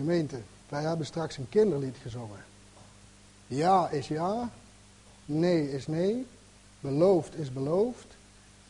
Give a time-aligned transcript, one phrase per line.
[0.00, 2.44] Gemeente, wij hebben straks een kinderlied gezongen.
[3.46, 4.50] Ja is ja,
[5.24, 6.26] nee is nee,
[6.80, 8.06] beloofd is beloofd.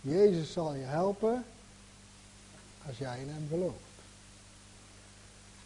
[0.01, 1.45] Jezus zal je helpen
[2.87, 3.91] als jij in hem gelooft.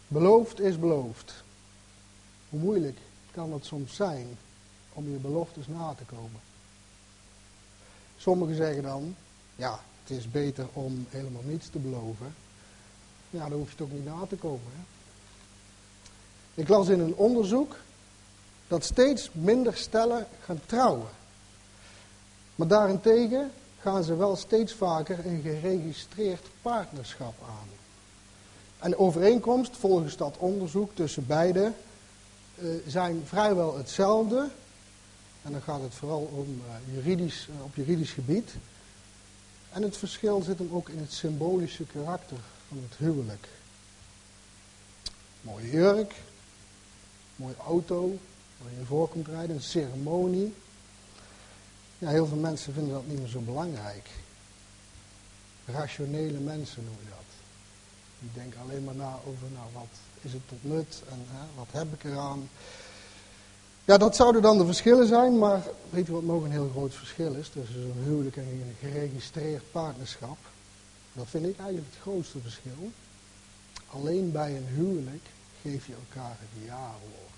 [0.07, 1.43] Beloofd is beloofd.
[2.49, 2.97] Hoe moeilijk
[3.31, 4.27] kan het soms zijn
[4.93, 6.41] om je beloftes na te komen?
[8.17, 9.15] Sommigen zeggen dan,
[9.55, 12.35] ja, het is beter om helemaal niets te beloven.
[13.29, 14.71] Ja, dan hoef je toch niet na te komen.
[14.75, 14.94] Hè?
[16.55, 17.75] Ik las in een onderzoek
[18.67, 21.09] dat steeds minder stellen gaan trouwen.
[22.55, 27.67] Maar daarentegen gaan ze wel steeds vaker een geregistreerd partnerschap aan.
[28.79, 31.71] En de overeenkomst volgens dat onderzoek tussen beide
[32.57, 34.49] uh, zijn vrijwel hetzelfde.
[35.41, 38.51] En dan gaat het vooral om uh, juridisch, uh, op juridisch gebied.
[39.71, 42.37] En het verschil zit hem ook in het symbolische karakter
[42.67, 43.47] van het huwelijk.
[45.41, 46.13] Mooie jurk,
[47.35, 48.17] mooie auto,
[48.61, 50.53] waar je voor komt rijden, een ceremonie.
[51.97, 54.09] Ja, heel veel mensen vinden dat niet meer zo belangrijk.
[55.65, 57.25] Rationele mensen noemen dat.
[58.19, 59.87] Die denken alleen maar na over, nou wat
[60.21, 62.49] is het tot nut en hè, wat heb ik eraan.
[63.85, 66.93] Ja, dat zouden dan de verschillen zijn, maar weet je wat nog een heel groot
[66.93, 70.37] verschil is tussen zo'n huwelijk en een geregistreerd partnerschap?
[71.13, 72.91] Dat vind ik eigenlijk het grootste verschil.
[73.89, 75.25] Alleen bij een huwelijk
[75.65, 77.33] geef je elkaar het ja-woord.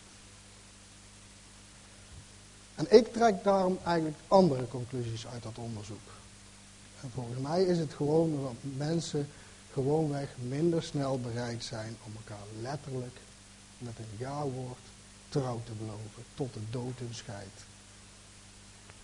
[2.76, 6.10] En ik trek daarom eigenlijk andere conclusies uit dat onderzoek.
[7.02, 9.30] En volgens mij is het gewoon dat mensen
[9.72, 13.18] gewoonweg minder snel bereid zijn om elkaar letterlijk
[13.78, 14.86] met een ja-woord
[15.30, 17.66] trouw te beloven, tot de dood hun scheidt.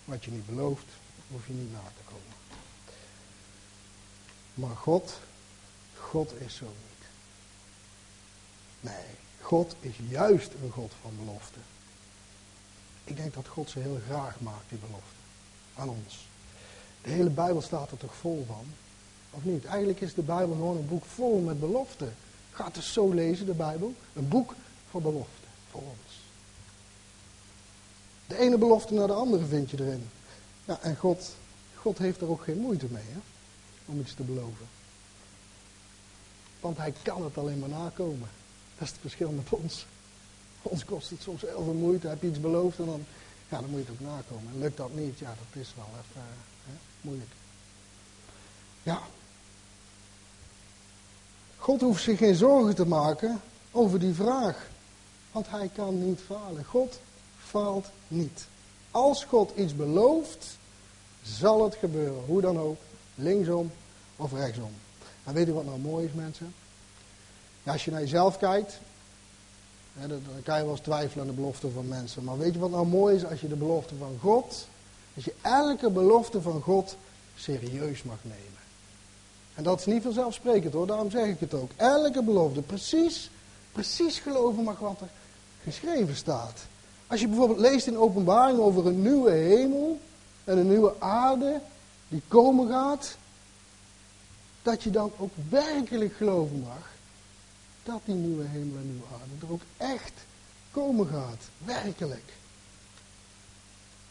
[0.06, 0.88] Wat je niet belooft,
[1.32, 2.36] hoef je niet na te komen.
[4.54, 5.20] Maar God,
[5.96, 6.74] God is zo.
[8.84, 9.06] Nee,
[9.42, 11.60] God is juist een God van belofte.
[13.04, 15.16] Ik denk dat God ze heel graag maakt, die belofte.
[15.76, 16.28] Aan ons.
[17.02, 18.66] De hele Bijbel staat er toch vol van?
[19.32, 19.66] Of niet?
[19.66, 22.16] Eigenlijk is de Bijbel gewoon een boek vol met beloften.
[22.52, 23.94] Gaat het zo lezen, de Bijbel?
[24.14, 24.54] Een boek
[24.90, 26.22] van beloften voor ons.
[28.28, 30.10] De ene belofte naar de andere vind je erin.
[30.66, 31.36] Ja, en God,
[31.76, 33.20] God heeft er ook geen moeite mee, hè?
[33.86, 34.68] Om iets te beloven.
[36.60, 38.30] Want hij kan het alleen maar nakomen.
[38.78, 39.86] Dat is het verschil met ons.
[40.62, 42.08] Ons kost het soms heel veel moeite.
[42.08, 43.06] Heb je iets beloofd en dan,
[43.50, 44.54] ja, dan moet je het ook nakomen.
[44.54, 46.22] En lukt dat niet, ja, dat is wel even
[46.66, 47.32] hè, moeilijk.
[48.84, 49.02] Ja.
[51.58, 53.42] God hoeft zich geen zorgen te maken
[53.72, 54.68] over die vraag.
[55.32, 56.66] Want hij kan niet falen.
[56.66, 57.00] God
[57.38, 58.46] faalt niet.
[58.92, 60.58] Als God iets belooft,
[61.22, 62.24] zal het gebeuren.
[62.26, 62.78] Hoe dan ook.
[63.16, 63.72] Linksom
[64.16, 64.72] of rechtsom.
[65.24, 66.54] En weet u wat nou mooi is, mensen?
[67.66, 68.80] Als je naar jezelf kijkt,
[69.94, 72.24] dan, dan kan je wel eens twijfelen aan de belofte van mensen.
[72.24, 74.68] Maar weet je wat nou mooi is als je de belofte van God,
[75.16, 76.96] als je elke belofte van God
[77.36, 78.62] serieus mag nemen.
[79.56, 81.72] En dat is niet vanzelfsprekend hoor, daarom zeg ik het ook.
[81.76, 83.30] Elke belofte, precies,
[83.72, 85.10] precies geloven mag wat er
[85.64, 86.60] geschreven staat.
[87.08, 90.00] Als je bijvoorbeeld leest in openbaring over een nieuwe hemel
[90.44, 91.60] en een nieuwe aarde
[92.08, 93.18] die komen gaat,
[94.62, 96.93] dat je dan ook werkelijk geloven mag
[97.84, 100.14] dat die nieuwe hemel en nieuwe aarde er ook echt
[100.72, 101.44] komen gaat.
[101.58, 102.26] Werkelijk.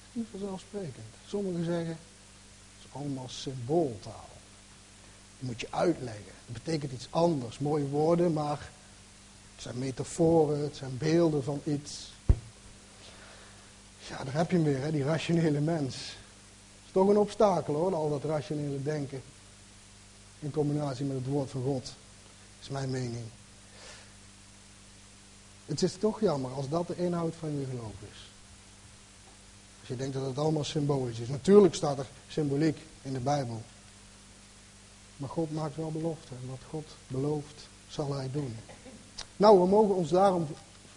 [0.03, 1.15] Dat niet vanzelfsprekend.
[1.27, 1.97] Sommigen zeggen,
[2.77, 4.29] het is allemaal symbooltaal.
[5.39, 6.33] Die moet je uitleggen.
[6.47, 7.59] Dat betekent iets anders.
[7.59, 8.71] Mooie woorden, maar
[9.55, 12.13] het zijn metaforen, het zijn beelden van iets.
[14.09, 15.95] Ja, daar heb je hem weer, hè, die rationele mens.
[15.95, 19.23] Dat is toch een obstakel hoor, al dat rationele denken.
[20.39, 21.93] In combinatie met het woord van God.
[22.61, 23.25] is mijn mening.
[25.67, 28.31] Het is toch jammer als dat de inhoud van je geloof is.
[29.81, 31.29] Als je denkt dat het allemaal symbolisch is.
[31.29, 33.63] Natuurlijk staat er symboliek in de Bijbel.
[35.17, 36.37] Maar God maakt wel beloften.
[36.43, 38.57] En wat God belooft, zal hij doen.
[39.37, 40.47] Nou, we mogen ons daarom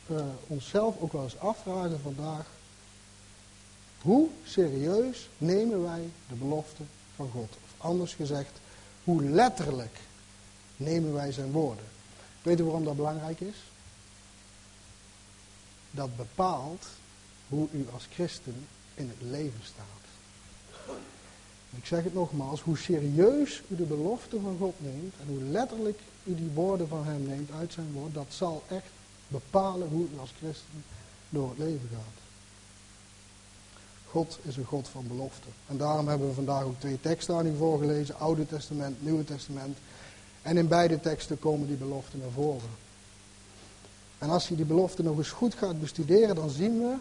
[0.08, 0.18] uh,
[0.48, 2.46] onszelf ook wel eens afvragen vandaag.
[4.02, 6.84] Hoe serieus nemen wij de belofte
[7.16, 7.50] van God?
[7.64, 8.52] Of anders gezegd,
[9.04, 10.00] hoe letterlijk
[10.78, 11.86] nemen wij zijn woorden?
[12.42, 13.56] Weet u waarom dat belangrijk is?
[15.96, 16.86] Dat bepaalt
[17.50, 19.86] hoe u als christen in het leven staat.
[21.76, 26.00] Ik zeg het nogmaals, hoe serieus u de belofte van God neemt en hoe letterlijk
[26.24, 28.90] u die woorden van hem neemt uit zijn woord, dat zal echt
[29.28, 30.84] bepalen hoe u als christen
[31.30, 32.24] door het leven gaat.
[34.10, 35.48] God is een God van belofte.
[35.68, 39.78] En daarom hebben we vandaag ook twee teksten aan u voorgelezen, Oude Testament, Nieuwe Testament.
[40.42, 42.70] En in beide teksten komen die beloften naar voren.
[44.18, 46.96] En als je die beloften nog eens goed gaat bestuderen, dan zien we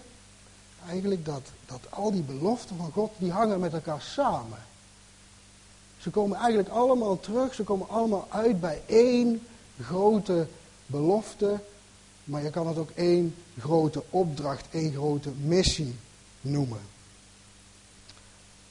[0.88, 4.58] eigenlijk dat, dat al die beloften van God, die hangen met elkaar samen.
[5.98, 9.46] Ze komen eigenlijk allemaal terug, ze komen allemaal uit bij één
[9.80, 10.46] grote
[10.86, 11.60] belofte,
[12.24, 15.96] maar je kan het ook één grote opdracht, één grote missie
[16.40, 16.80] noemen.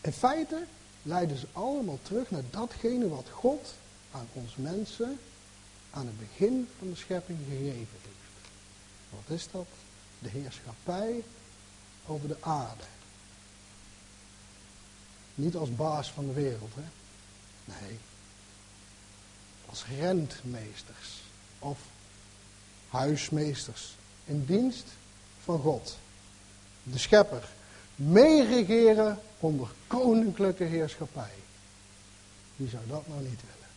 [0.01, 0.63] In feite
[1.01, 3.73] leiden ze allemaal terug naar datgene wat God
[4.11, 5.19] aan ons mensen
[5.91, 8.12] aan het begin van de schepping gegeven heeft.
[9.15, 9.67] Wat is dat?
[10.19, 11.23] De heerschappij
[12.05, 12.83] over de aarde.
[15.35, 16.83] Niet als baas van de wereld, hè?
[17.65, 17.99] Nee.
[19.65, 21.21] Als rentmeesters
[21.59, 21.79] of
[22.89, 23.95] huismeesters
[24.25, 24.87] in dienst
[25.43, 25.97] van God,
[26.83, 27.49] de schepper,
[27.95, 31.33] meeregeren onder koninklijke heerschappij.
[32.55, 33.69] Wie zou dat nou niet willen?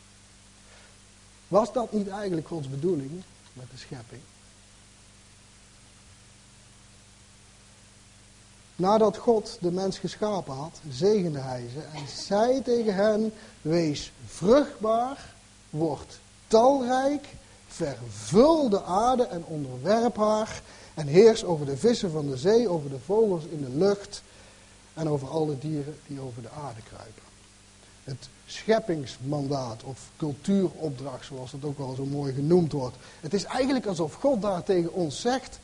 [1.48, 3.22] Was dat niet eigenlijk Gods bedoeling
[3.52, 4.22] met de schepping?
[8.76, 13.32] Nadat God de mens geschapen had, zegende hij ze en zei tegen hen,
[13.62, 15.34] wees vruchtbaar,
[15.70, 17.26] word talrijk,
[17.66, 20.62] vervul de aarde en onderwerp haar
[20.94, 24.22] en heers over de vissen van de zee, over de vogels in de lucht
[24.94, 27.22] en over alle dieren die over de aarde kruipen.
[28.04, 32.96] Het scheppingsmandaat of cultuuropdracht, zoals het ook wel zo mooi genoemd wordt.
[33.20, 35.58] Het is eigenlijk alsof God daar tegen ons zegt,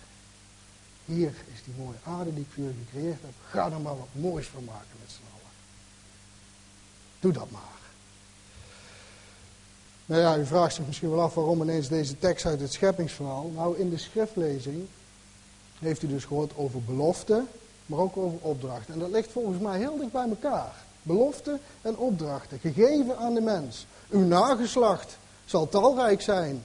[1.05, 3.33] hier die mooie aarde die ik voor gecreëerd heb.
[3.49, 5.53] Ga er maar wat moois van maken met z'n allen.
[7.21, 7.81] Doe dat maar.
[10.07, 13.51] Nou ja, u vraagt zich misschien wel af waarom ineens deze tekst uit het scheppingsverhaal.
[13.55, 14.87] Nou, in de schriftlezing
[15.79, 17.45] heeft u dus gehoord over belofte,
[17.87, 18.95] maar ook over opdrachten.
[18.95, 20.75] En dat ligt volgens mij heel dicht bij elkaar.
[21.03, 23.87] Belofte en opdrachten, gegeven aan de mens.
[24.09, 26.63] Uw nageslacht zal talrijk zijn.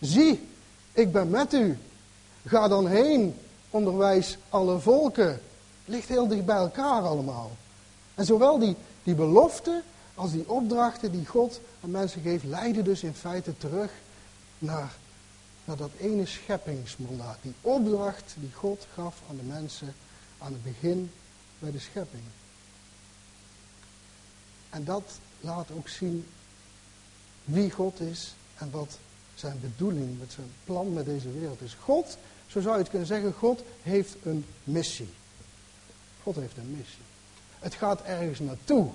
[0.00, 0.48] Zie,
[0.92, 1.78] ik ben met u.
[2.46, 3.34] Ga dan heen
[3.70, 5.40] onderwijs alle volken.
[5.84, 7.50] Ligt heel dicht bij elkaar allemaal.
[8.14, 9.82] En zowel die, die beloften
[10.14, 13.92] als die opdrachten die God aan mensen geeft, leiden dus in feite terug
[14.58, 14.96] naar,
[15.64, 17.38] naar dat ene scheppingsmandaat.
[17.42, 19.94] Die opdracht die God gaf aan de mensen
[20.38, 21.10] aan het begin
[21.58, 22.22] bij de schepping.
[24.70, 26.26] En dat laat ook zien
[27.44, 28.98] wie God is en wat
[29.34, 31.76] zijn bedoeling met zijn plan met deze wereld is.
[31.80, 32.16] God
[32.48, 35.10] zo zou je het kunnen zeggen, God heeft een missie.
[36.22, 37.02] God heeft een missie.
[37.58, 38.90] Het gaat ergens naartoe,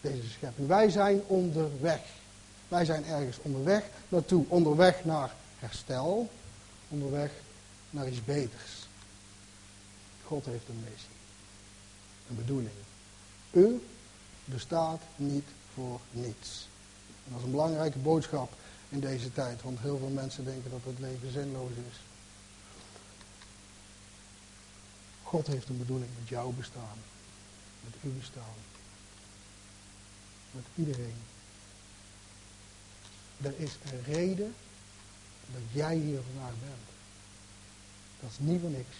[0.00, 0.68] deze schepping.
[0.68, 2.00] Wij zijn onderweg.
[2.68, 4.44] Wij zijn ergens onderweg naartoe.
[4.48, 6.30] Onderweg naar herstel.
[6.88, 7.30] Onderweg
[7.90, 8.88] naar iets beters.
[10.24, 11.08] God heeft een missie.
[12.28, 12.74] Een bedoeling.
[13.50, 13.82] U
[14.44, 16.68] bestaat niet voor niets.
[17.24, 18.52] Dat is een belangrijke boodschap
[18.88, 19.62] in deze tijd.
[19.62, 22.11] Want heel veel mensen denken dat het leven zinloos is.
[25.32, 26.98] God heeft een bedoeling met jouw bestaan.
[27.84, 28.54] Met uw bestaan.
[30.50, 31.16] Met iedereen.
[33.42, 34.54] Er is een reden
[35.52, 36.86] dat jij hier vandaag bent.
[38.20, 38.96] Dat is niet voor niks.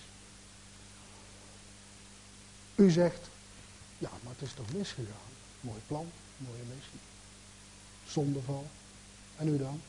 [2.74, 3.28] U zegt,
[3.98, 5.32] ja, maar het is toch misgegaan.
[5.60, 7.00] Mooi plan, mooie missie.
[8.06, 8.66] Zondeval.
[9.36, 9.80] En u dan?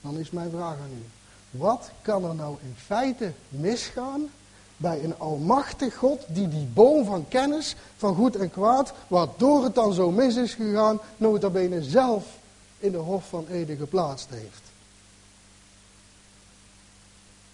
[0.00, 1.19] Dan is mijn vraag aan u.
[1.50, 4.30] Wat kan er nou in feite misgaan
[4.76, 9.74] bij een almachtig God die die boom van kennis van goed en kwaad, waardoor het
[9.74, 12.24] dan zo mis is gegaan, nota bene zelf
[12.78, 14.62] in de hof van Ede geplaatst heeft?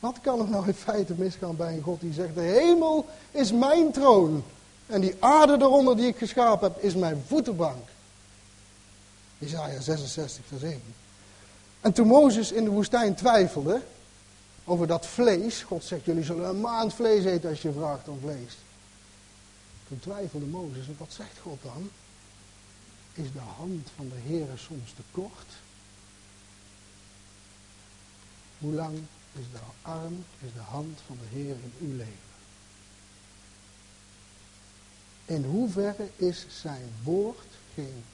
[0.00, 3.53] Wat kan er nou in feite misgaan bij een God die zegt, de hemel is
[3.53, 4.45] mijn troon
[4.87, 7.88] en die aarde eronder die ik geschapen heb is mijn voetenbank?
[9.38, 10.83] Isaiah 66 vers 1.
[11.87, 13.83] En toen Mozes in de woestijn twijfelde
[14.64, 18.21] over dat vlees, God zegt jullie zullen een maand vlees eten als je vraagt om
[18.21, 18.57] vlees.
[19.88, 21.90] Toen twijfelde Mozes en wat zegt God dan?
[23.12, 25.52] Is de hand van de Heer soms te kort?
[28.59, 28.99] Hoe lang
[29.33, 32.35] is de arm, is de hand van de Heer in uw leven?
[35.25, 38.05] In hoeverre is zijn woord geen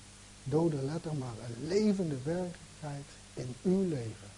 [0.44, 4.30] dode letter, maar een levende werkelijkheid in uw leven.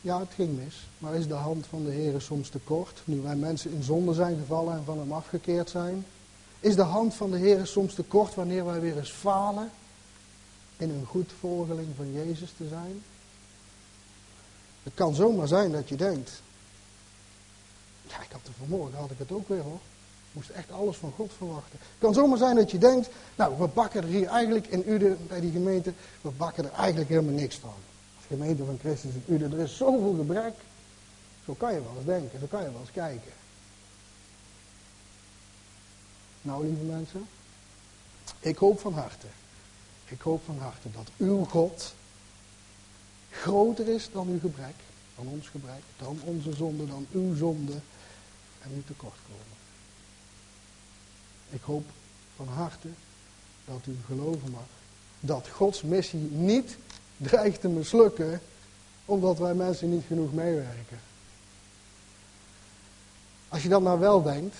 [0.00, 3.20] Ja, het ging mis, maar is de hand van de Heer soms te kort, nu
[3.20, 6.06] wij mensen in zonde zijn gevallen en van hem afgekeerd zijn?
[6.60, 9.70] Is de hand van de Heer soms te kort wanneer wij weer eens falen
[10.76, 13.02] in een goed volgeling van Jezus te zijn?
[14.82, 16.42] Het kan zomaar zijn dat je denkt,
[18.06, 19.80] ja, ik had er vanmorgen had ik het ook weer hoor.
[20.32, 21.78] Moest echt alles van God verwachten.
[21.78, 25.26] Het kan zomaar zijn dat je denkt, nou, we bakken er hier eigenlijk in Uden,
[25.28, 27.74] bij die gemeente, we bakken er eigenlijk helemaal niks van.
[28.16, 30.54] Als gemeente van Christus in Uden, er is zoveel gebrek.
[31.44, 33.32] Zo kan je wel eens denken, zo kan je wel eens kijken.
[36.42, 37.28] Nou, lieve mensen,
[38.40, 39.26] ik hoop van harte,
[40.04, 41.94] ik hoop van harte dat uw God
[43.30, 44.74] groter is dan uw gebrek,
[45.16, 47.80] dan ons gebrek, dan onze zonde, dan uw zonde
[48.62, 49.59] en uw tekortkomen.
[51.50, 51.84] Ik hoop
[52.36, 52.88] van harte
[53.64, 54.78] dat u geloven mag
[55.20, 56.76] dat Gods missie niet
[57.16, 58.40] dreigt te mislukken
[59.04, 61.00] omdat wij mensen niet genoeg meewerken.
[63.48, 64.56] Als je dat nou wel denkt,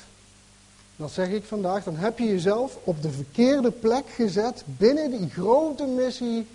[0.97, 5.31] dan zeg ik vandaag, dan heb je jezelf op de verkeerde plek gezet binnen die
[5.31, 6.47] grote missie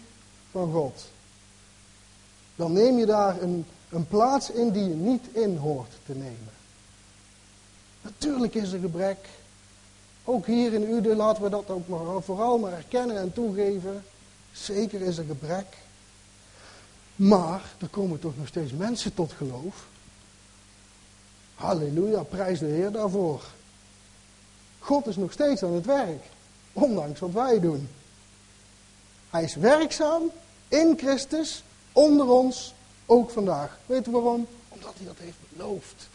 [0.51, 1.03] van God.
[2.55, 6.53] Dan neem je daar een, een plaats in die je niet in hoort te nemen.
[8.01, 9.17] Natuurlijk is er gebrek.
[10.27, 14.03] Ook hier in Uden laten we dat ook maar, vooral maar erkennen en toegeven.
[14.51, 15.65] Zeker is er gebrek.
[17.15, 19.85] Maar er komen toch nog steeds mensen tot geloof.
[21.55, 23.43] Halleluja, prijs de Heer daarvoor.
[24.79, 26.23] God is nog steeds aan het werk,
[26.73, 27.89] ondanks wat wij doen.
[29.29, 30.31] Hij is werkzaam
[30.67, 32.73] in Christus, onder ons,
[33.05, 33.77] ook vandaag.
[33.85, 34.47] Weet u waarom?
[34.69, 36.07] Omdat hij dat heeft beloofd.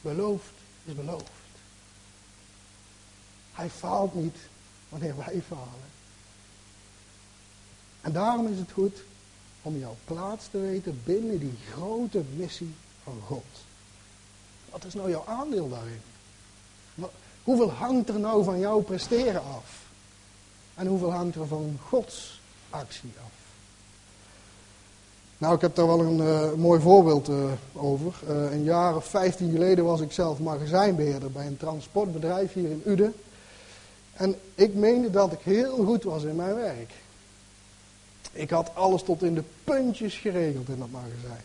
[0.00, 0.52] Beloofd
[0.84, 1.37] is beloofd.
[3.58, 4.36] Hij faalt niet
[4.88, 5.88] wanneer wij falen.
[8.00, 9.02] En daarom is het goed
[9.62, 13.44] om jouw plaats te weten binnen die grote missie van God.
[14.70, 16.00] Wat is nou jouw aandeel daarin?
[17.42, 19.86] Hoeveel hangt er nou van jouw presteren af?
[20.74, 23.32] En hoeveel hangt er van Gods actie af?
[25.38, 28.14] Nou, ik heb daar wel een uh, mooi voorbeeld uh, over.
[28.28, 33.14] Een jaar of 15 geleden was ik zelf magazijnbeheerder bij een transportbedrijf hier in Uden.
[34.18, 36.90] En ik meende dat ik heel goed was in mijn werk.
[38.32, 41.44] Ik had alles tot in de puntjes geregeld in dat magazijn.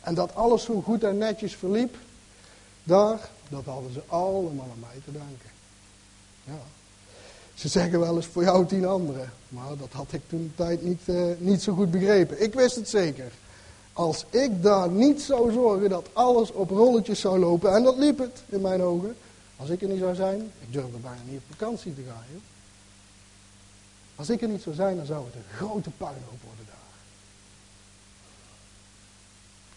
[0.00, 1.96] En dat alles zo goed en netjes verliep,
[2.82, 5.50] daar, dat hadden ze allemaal aan mij te danken.
[6.44, 6.62] Ja.
[7.54, 9.32] Ze zeggen wel eens voor jou tien anderen.
[9.48, 12.42] Maar dat had ik toen de tijd niet, uh, niet zo goed begrepen.
[12.42, 13.32] Ik wist het zeker.
[13.92, 17.74] Als ik daar niet zou zorgen dat alles op rolletjes zou lopen.
[17.74, 19.16] En dat liep het in mijn ogen.
[19.60, 20.40] Als ik er niet zou zijn.
[20.60, 22.24] Ik durfde bijna niet op vakantie te gaan.
[24.14, 26.76] Als ik er niet zou zijn, dan zou het een grote puinhoop worden daar.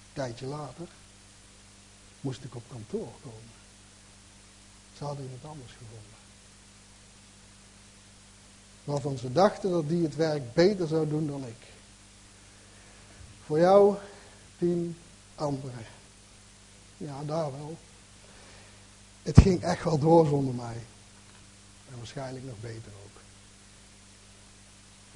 [0.07, 0.87] Een tijdje later
[2.21, 3.53] moest ik op kantoor komen.
[4.97, 6.17] Ze hadden iemand anders gevonden.
[8.83, 11.67] Waarvan ze dachten dat die het werk beter zou doen dan ik.
[13.45, 13.95] Voor jou
[14.57, 14.97] tien
[15.35, 15.85] anderen.
[16.97, 17.77] Ja, daar wel.
[19.23, 20.81] Het ging echt wel door zonder mij.
[21.89, 23.21] En waarschijnlijk nog beter ook.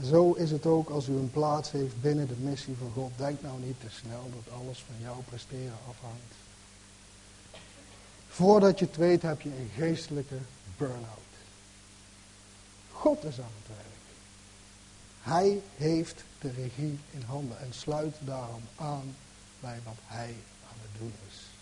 [0.05, 3.11] Zo is het ook als u een plaats heeft binnen de missie van God.
[3.15, 6.33] Denk nou niet te snel dat alles van jouw presteren afhangt.
[8.27, 10.37] Voordat je het heb je een geestelijke
[10.77, 11.27] burn-out.
[12.91, 13.87] God is aan het werk.
[15.21, 19.15] Hij heeft de regie in handen en sluit daarom aan
[19.59, 20.35] bij wat hij
[20.69, 21.56] aan het doen is.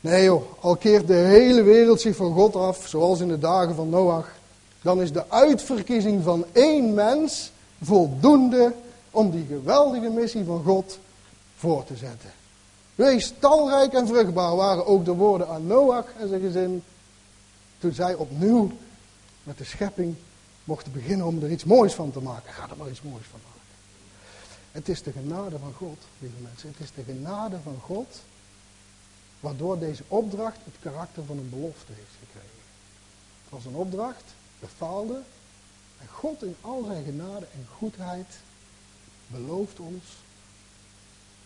[0.00, 3.74] Nee joh, al keert de hele wereld zich van God af, zoals in de dagen
[3.74, 4.28] van Noach,
[4.82, 8.72] dan is de uitverkiezing van één mens voldoende
[9.10, 10.98] om die geweldige missie van God
[11.56, 12.30] voor te zetten.
[12.94, 16.82] Wees talrijk en vruchtbaar waren ook de woorden aan Noach en zijn gezin
[17.78, 18.70] toen zij opnieuw
[19.42, 20.14] met de schepping
[20.64, 22.52] mochten beginnen om er iets moois van te maken.
[22.52, 23.60] Ga er maar iets moois van maken.
[24.72, 26.68] Het is de genade van God, lieve mensen.
[26.68, 28.20] Het is de genade van God
[29.46, 32.62] waardoor deze opdracht het karakter van een belofte heeft gekregen.
[33.42, 35.24] Het was een opdracht, we faalden.
[35.98, 38.38] En God in al zijn genade en goedheid
[39.26, 40.04] belooft ons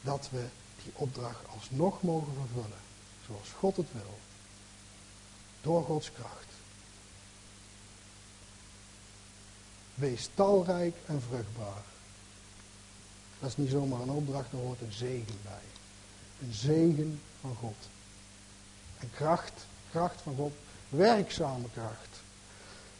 [0.01, 0.45] dat we
[0.83, 2.79] die opdracht alsnog mogen vervullen.
[3.27, 4.19] Zoals God het wil.
[5.61, 6.53] Door Gods kracht.
[9.95, 11.83] Wees talrijk en vruchtbaar.
[13.41, 15.67] Dat is niet zomaar een opdracht, er hoort een zegen bij.
[16.41, 17.77] Een zegen van God.
[18.99, 20.53] En kracht, kracht van God,
[20.89, 22.21] werkzame kracht.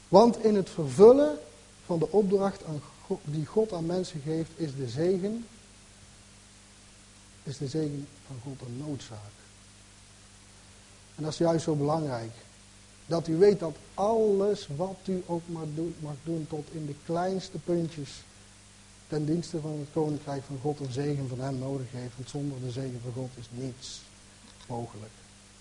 [0.09, 1.39] Want in het vervullen
[1.87, 5.47] van de opdracht aan God, die God aan mensen geeft, is de zegen,
[7.43, 9.33] is de zegen van God een noodzaak.
[11.15, 12.33] En dat is juist zo belangrijk.
[13.07, 16.95] Dat u weet dat alles wat u ook maar doet, mag doen tot in de
[17.05, 18.11] kleinste puntjes
[19.09, 22.15] ten dienste van het koninkrijk van God een zegen van hem nodig heeft.
[22.17, 24.01] Want zonder de zegen van God is niets
[24.71, 25.13] mogelijk.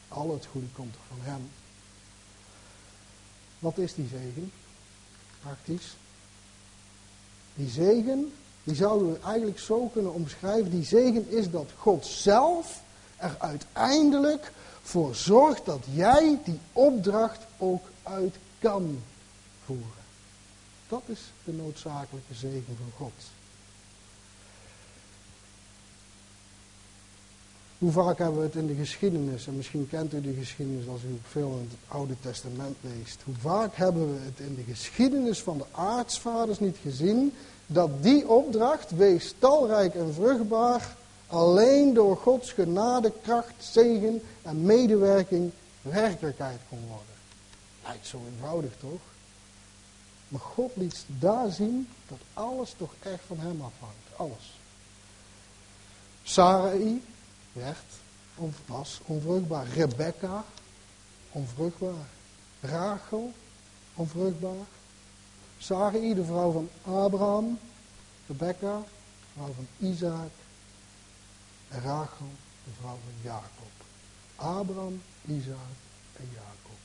[0.07, 1.49] Al het goede komt er van hem.
[3.59, 4.51] Wat is die zegen?
[5.41, 5.95] Praktisch.
[7.53, 10.71] Die zegen, die zouden we eigenlijk zo kunnen omschrijven.
[10.71, 12.81] Die zegen is dat God zelf
[13.17, 14.51] er uiteindelijk
[14.81, 19.03] voor zorgt dat jij die opdracht ook uit kan
[19.65, 20.03] voeren.
[20.87, 23.38] Dat is de noodzakelijke zegen van God.
[27.79, 31.03] Hoe vaak hebben we het in de geschiedenis, en misschien kent u de geschiedenis als
[31.03, 33.21] u veel in het Oude Testament leest.
[33.23, 37.33] Hoe vaak hebben we het in de geschiedenis van de aartsvaders niet gezien
[37.65, 40.95] dat die opdracht, wees talrijk en vruchtbaar,
[41.27, 47.15] alleen door Gods genade, kracht, zegen en medewerking werkelijkheid kon worden.
[47.83, 49.01] Lijkt zo eenvoudig toch?
[50.27, 53.95] Maar God liet daar zien dat alles toch echt van hem afhangt.
[54.15, 54.59] Alles.
[56.23, 57.01] Sarai
[57.59, 59.67] werd, was onvruchtbaar.
[59.67, 60.43] Rebecca,
[61.31, 62.07] onvruchtbaar.
[62.61, 63.33] Rachel,
[63.93, 64.65] onvruchtbaar.
[65.57, 67.59] Sarai, de vrouw van Abraham.
[68.27, 68.83] Rebecca,
[69.33, 70.31] vrouw van Isaac.
[71.67, 72.29] En Rachel,
[72.63, 73.71] de vrouw van Jacob.
[74.35, 75.75] Abraham, Isaac
[76.17, 76.79] en Jacob.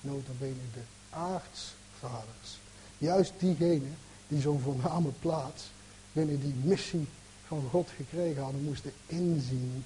[0.00, 2.58] Notabene de aartsvaders.
[2.98, 3.96] Juist diegenen
[4.28, 5.70] die zo'n voorname plaats
[6.12, 7.08] binnen die missie
[7.46, 9.84] van God gekregen hadden, moesten inzien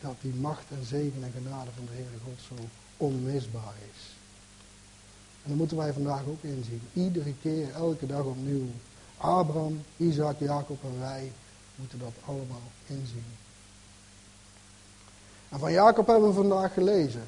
[0.00, 2.64] dat die macht en zegen en genade van de Heere God zo
[2.96, 4.16] onmisbaar is.
[5.42, 6.82] En dat moeten wij vandaag ook inzien.
[6.92, 8.66] Iedere keer, elke dag opnieuw.
[9.16, 11.32] Abraham, Isaac, Jacob en wij
[11.74, 13.24] moeten dat allemaal inzien.
[15.48, 17.22] En van Jacob hebben we vandaag gelezen.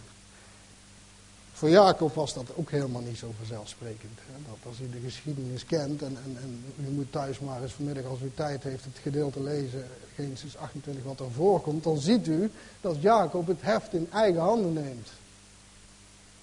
[1.60, 4.18] Voor Jacob was dat ook helemaal niet zo vanzelfsprekend.
[4.26, 4.32] Hè?
[4.48, 6.36] Dat als u de geschiedenis kent, en, en,
[6.78, 10.56] en u moet thuis maar eens vanmiddag als u tijd heeft het gedeelte lezen, Genesis
[10.56, 12.50] 28 wat er voorkomt, dan ziet u
[12.80, 15.08] dat Jacob het heft in eigen handen neemt.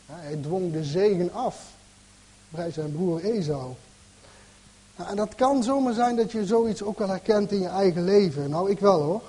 [0.05, 1.65] Hij dwong de zegen af
[2.50, 3.74] bij zijn broer Esau.
[4.95, 8.50] En dat kan zomaar zijn dat je zoiets ook wel herkent in je eigen leven.
[8.50, 9.21] Nou, ik wel hoor.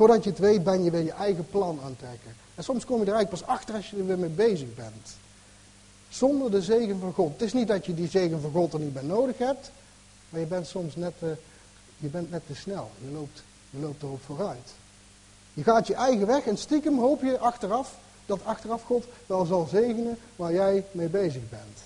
[0.00, 2.36] Voordat je het weet ben je weer je eigen plan aan het trekken.
[2.54, 5.16] En soms kom je er eigenlijk pas achter als je er weer mee bezig bent.
[6.08, 7.32] Zonder de zegen van God.
[7.32, 9.70] Het is niet dat je die zegen van God er niet bij nodig hebt.
[10.28, 11.36] Maar je bent soms net, te,
[11.96, 12.90] je bent net te snel.
[13.04, 14.72] Je loopt, je loopt erop vooruit.
[15.54, 17.94] Je gaat je eigen weg en stiekem hoop je achteraf
[18.26, 21.78] dat achteraf God wel zal zegenen waar jij mee bezig bent.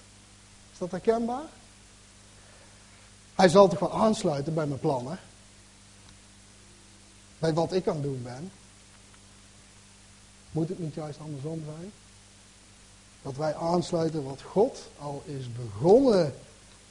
[0.72, 1.46] Is dat herkenbaar?
[3.35, 5.18] Hij zal toch wel aansluiten bij mijn plannen.
[7.44, 8.52] Bij wat ik aan het doen ben.
[10.50, 11.92] Moet het niet juist andersom zijn?
[13.22, 16.35] Dat wij aansluiten wat God al is begonnen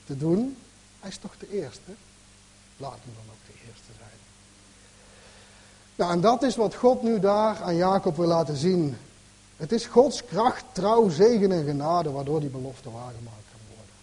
[0.05, 0.57] te doen.
[0.99, 1.91] Hij is toch de eerste?
[2.77, 4.19] Laat hem dan ook de eerste zijn.
[5.95, 8.97] Nou, en dat is wat God nu daar aan Jacob wil laten zien.
[9.57, 13.95] Het is Gods kracht, trouw, zegen en genade waardoor die belofte waargemaakt kan worden.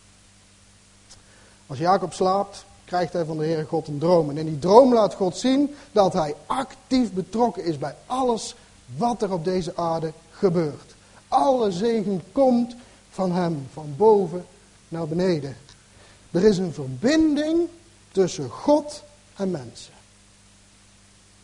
[1.67, 4.31] Als Jacob slaapt, krijgt hij van de Heere God een droom.
[4.31, 8.55] En in die droom laat God zien dat hij actief betrokken is bij alles
[8.97, 10.95] wat er op deze aarde gebeurt.
[11.29, 12.75] Alle zegen komt
[13.11, 14.47] van hem, van boven
[14.89, 15.57] naar beneden.
[16.31, 17.69] Er is een verbinding
[18.13, 19.03] tussen God
[19.37, 19.93] en mensen.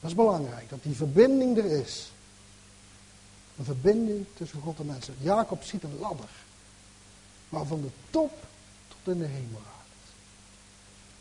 [0.01, 2.13] Dat is belangrijk, dat die verbinding er is.
[3.59, 5.15] Een verbinding tussen God en mensen.
[5.21, 6.31] Jacob ziet een ladder,
[7.49, 8.33] waarvan de top
[8.89, 9.61] tot in de hemel.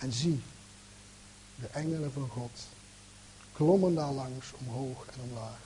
[0.05, 0.41] En zie,
[1.59, 2.59] de engelen van God
[3.53, 5.59] klommen daar langs omhoog en omlaag.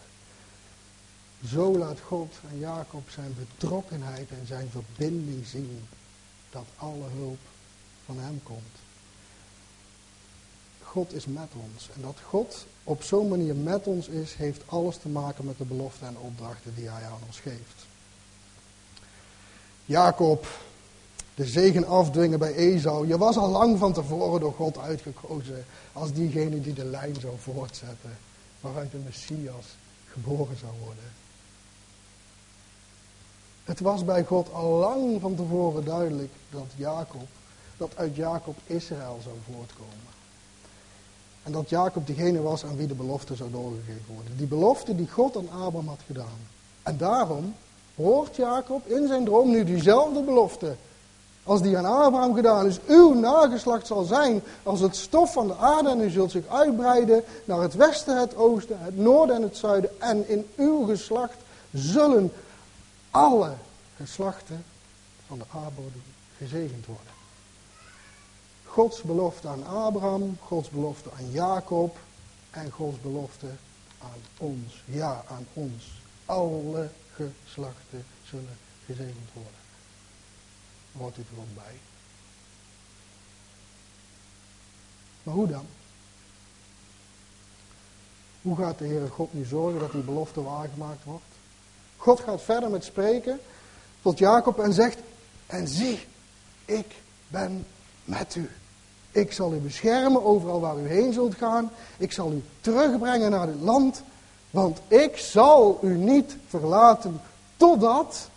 [1.45, 5.88] Zo laat God aan Jacob zijn betrokkenheid en zijn verbinding zien
[6.49, 7.39] dat alle hulp
[8.06, 8.75] van hem komt.
[10.82, 11.89] God is met ons.
[11.95, 15.65] En dat God op zo'n manier met ons is, heeft alles te maken met de
[15.65, 17.86] beloften en opdrachten die hij aan ons geeft.
[19.86, 20.47] Jacob,
[21.39, 23.08] de zegen afdwingen bij Esau.
[23.08, 27.34] Je was al lang van tevoren door God uitgekozen als diegene die de lijn zou
[27.38, 28.17] voortzetten.
[28.62, 29.65] Waaruit de Messias
[30.12, 31.12] geboren zou worden.
[33.63, 37.28] Het was bij God al lang van tevoren duidelijk dat Jacob,
[37.78, 40.13] dat uit Jacob Israël zou voortkomen.
[41.43, 44.38] En dat Jacob degene was aan wie de belofte zou doorgegeven worden.
[44.38, 46.39] Die belofte die God aan Abraham had gedaan.
[46.84, 47.56] En daarom
[47.95, 50.75] hoort Jacob in zijn droom nu diezelfde belofte.
[51.50, 52.80] Als die aan Abraham gedaan is.
[52.88, 55.90] Uw nageslacht zal zijn als het stof van de aarde.
[55.90, 60.02] En u zult zich uitbreiden naar het westen, het oosten, het noorden en het zuiden.
[60.02, 61.38] En in uw geslacht
[61.74, 62.34] zullen
[63.12, 63.54] alle
[63.96, 64.66] geslachten
[65.28, 66.04] van de aardbodem
[66.38, 67.14] gezegend worden.
[68.66, 71.98] Gods belofte aan Abraham, Gods belofte aan Jacob
[72.52, 73.48] en Gods belofte
[74.00, 74.84] aan ons.
[74.86, 76.02] Ja, aan ons.
[76.26, 79.68] Alle geslachten zullen gezegend worden.
[80.97, 81.80] Hoort u er ook bij.
[85.23, 85.65] Maar hoe dan?
[88.41, 91.23] Hoe gaat de Heere God nu zorgen dat die belofte waargemaakt wordt?
[91.97, 93.39] God gaat verder met spreken
[94.02, 94.97] tot Jacob en zegt,
[95.45, 95.99] en zie,
[96.65, 96.95] ik
[97.28, 97.65] ben
[98.04, 98.49] met u.
[99.12, 101.71] Ik zal u beschermen overal waar u heen zult gaan.
[101.97, 104.04] Ik zal u terugbrengen naar het land.
[104.52, 107.21] Want ik zal u niet verlaten
[107.58, 108.30] totdat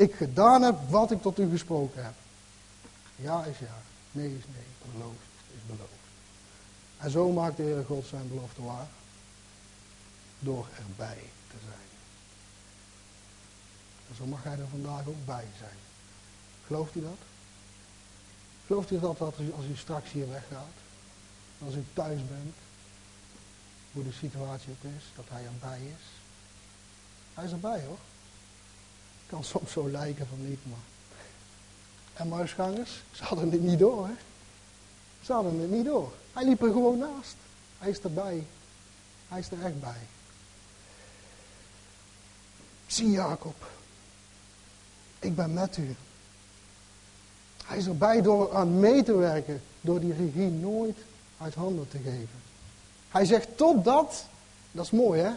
[0.00, 2.14] ik gedaan heb wat ik tot u gesproken heb.
[3.16, 3.78] Ja is ja,
[4.10, 6.00] nee is nee, beloofd is beloofd.
[6.98, 8.88] En zo maakt de Heere God zijn belofte waar.
[10.38, 11.88] Door erbij te zijn.
[14.08, 15.78] En zo mag hij er vandaag ook bij zijn.
[16.66, 17.18] Gelooft u dat?
[18.66, 20.76] Gelooft u dat, dat als u straks hier weggaat,
[21.64, 22.54] als u thuis bent,
[23.92, 26.04] hoe de situatie ook is, dat hij erbij is?
[27.34, 27.98] Hij is erbij hoor.
[29.30, 30.78] Kan soms zo lijken van niet, maar.
[32.12, 34.12] En muisgangers, ze hadden het niet door hè.
[35.22, 36.12] Ze hadden het niet door.
[36.32, 37.34] Hij liep er gewoon naast.
[37.78, 38.46] Hij is erbij.
[39.28, 40.00] Hij is er echt bij.
[42.86, 43.66] Zie Jacob,
[45.18, 45.96] ik ben met u.
[47.64, 50.98] Hij is erbij door aan mee te werken, door die regie nooit
[51.38, 52.42] uit handen te geven.
[53.08, 54.24] Hij zegt totdat,
[54.72, 55.30] dat is mooi hè,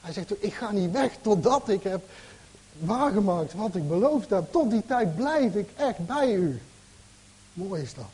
[0.00, 2.08] hij zegt ik ga niet weg totdat ik heb
[2.80, 4.52] waargemaakt wat ik beloofd heb.
[4.52, 6.60] Tot die tijd blijf ik echt bij u.
[7.52, 8.04] Mooi is dat.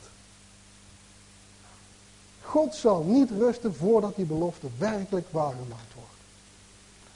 [2.41, 6.11] God zal niet rusten voordat die belofte werkelijk waargemaakt wordt.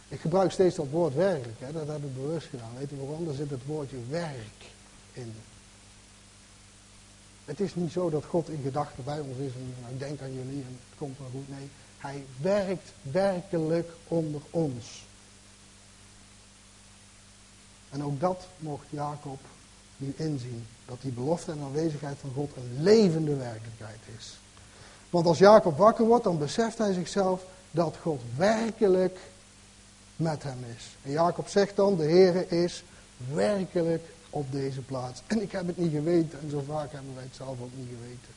[0.08, 1.72] Ik gebruik steeds dat woord werkelijk, hè?
[1.72, 2.70] dat heb ik bewust gedaan.
[2.78, 3.24] Weet u waarom?
[3.24, 4.64] Daar zit het woordje werk
[5.12, 5.34] in.
[7.44, 10.20] Het is niet zo dat God in gedachten bij ons is en nou, ik denk
[10.20, 11.48] aan jullie en het komt wel goed.
[11.48, 15.04] Nee, hij werkt werkelijk onder ons.
[17.90, 19.40] En ook dat mocht Jacob
[19.96, 20.66] nu inzien.
[20.86, 24.38] Dat die belofte en aanwezigheid van God een levende werkelijkheid is.
[25.10, 29.18] Want als Jacob wakker wordt, dan beseft hij zichzelf dat God werkelijk
[30.16, 30.96] met hem is.
[31.02, 32.84] En Jacob zegt dan, de Heere is
[33.32, 35.22] werkelijk op deze plaats.
[35.26, 36.40] En ik heb het niet geweten.
[36.40, 38.32] En zo vaak hebben wij het zelf ook niet geweten.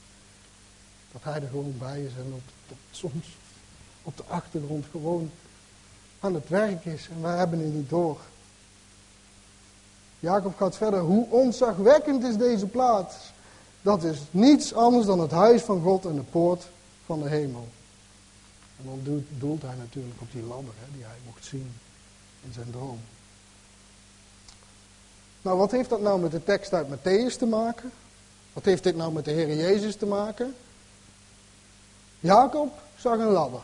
[1.11, 3.37] Dat hij er gewoon bij is en op, soms
[4.03, 5.31] op de achtergrond gewoon
[6.19, 7.09] aan het werk is.
[7.09, 8.19] En wij hebben het niet door.
[10.23, 10.99] Jacob gaat verder.
[10.99, 13.15] Hoe onzagwekkend is deze plaats.
[13.81, 16.67] Dat is niets anders dan het huis van God en de poort
[17.05, 17.67] van de hemel.
[18.77, 21.73] En dan doelt hij natuurlijk op die ladder hè, die hij mocht zien
[22.43, 22.99] in zijn droom.
[25.41, 27.91] Nou, wat heeft dat nou met de tekst uit Matthäus te maken?
[28.53, 30.55] Wat heeft dit nou met de Heer Jezus te maken?
[32.19, 33.63] Jacob zag een ladder.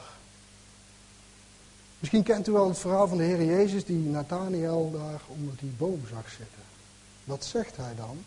[2.00, 5.74] Misschien kent u wel het verhaal van de Heer Jezus die Nathaniel daar onder die
[5.78, 6.64] boom zag zitten.
[7.24, 8.18] Wat zegt hij dan?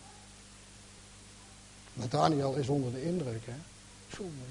[1.93, 3.53] Nathaniel is onder de indruk, hè?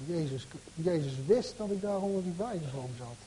[0.05, 3.17] Jezus, Jezus wist dat ik daar onder die wijnboom zat.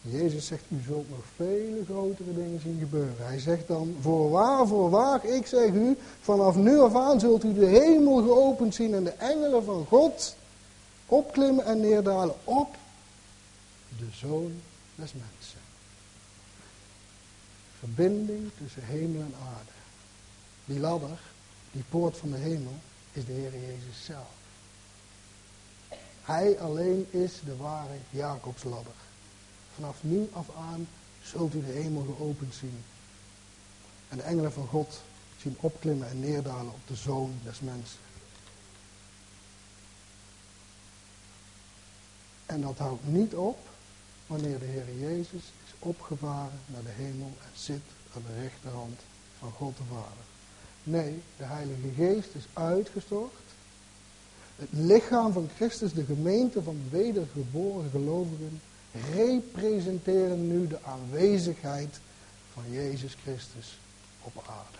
[0.00, 3.26] Jezus zegt, u zult nog vele grotere dingen zien gebeuren.
[3.26, 7.66] Hij zegt dan, voorwaar, voorwaar, ik zeg u, vanaf nu af aan zult u de
[7.66, 10.36] hemel geopend zien en de engelen van God
[11.06, 12.76] opklimmen en neerdalen op
[14.06, 14.62] de Zoon
[14.94, 15.60] des Mensen.
[17.78, 19.70] Verbinding tussen hemel en aarde.
[20.64, 21.18] Die ladder,
[21.72, 22.74] die poort van de hemel,
[23.12, 24.30] is de Heer Jezus zelf.
[26.22, 28.92] Hij alleen is de ware Jacobsladder.
[29.74, 30.88] Vanaf nu af aan
[31.22, 32.84] zult u de hemel geopend zien.
[34.08, 35.00] En de engelen van God
[35.40, 37.98] zien opklimmen en neerdalen op de zoon des mensen.
[42.46, 43.70] En dat houdt niet op
[44.32, 49.00] wanneer de Heer Jezus is opgevaren naar de hemel en zit aan de rechterhand
[49.38, 50.24] van God de Vader.
[50.82, 53.32] Nee, de Heilige Geest is uitgestort.
[54.56, 58.60] Het lichaam van Christus, de gemeente van wedergeboren gelovigen,
[59.14, 62.00] representeren nu de aanwezigheid
[62.52, 63.78] van Jezus Christus
[64.22, 64.78] op aarde.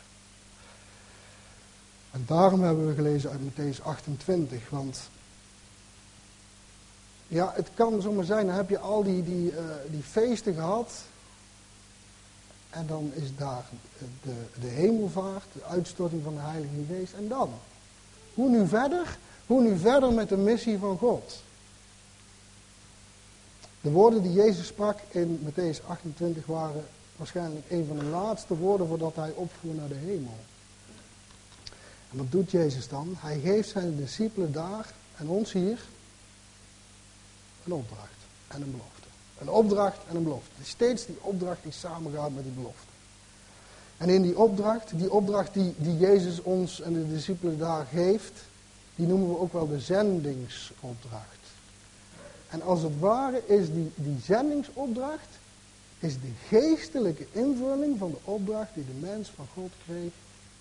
[2.11, 5.01] En daarom hebben we gelezen uit Matthäus 28, want
[7.33, 9.59] ja, het kan zomaar zijn, dan heb je al die, die, uh,
[9.91, 10.91] die feesten gehad
[12.71, 13.65] en dan is daar
[14.23, 17.51] de, de hemelvaart, de uitstorting van de Heilige Geest en dan?
[18.35, 19.19] Hoe nu verder?
[19.47, 21.43] Hoe nu verder met de missie van God?
[23.81, 26.85] De woorden die Jezus sprak in Matthäus 28 waren
[27.17, 30.37] waarschijnlijk een van de laatste woorden voordat hij opvoer naar de hemel.
[32.11, 33.15] En wat doet Jezus dan?
[33.19, 35.79] Hij geeft zijn discipelen daar en ons hier
[37.65, 39.09] een opdracht en een belofte.
[39.39, 40.51] Een opdracht en een belofte.
[40.63, 42.93] Steeds die opdracht die samengaat met die belofte.
[43.97, 48.33] En in die opdracht, die opdracht die, die Jezus ons en de discipelen daar geeft,
[48.95, 51.27] die noemen we ook wel de zendingsopdracht.
[52.49, 55.29] En als het ware is die, die zendingsopdracht,
[55.99, 60.13] is de geestelijke invulling van de opdracht die de mens van God kreeg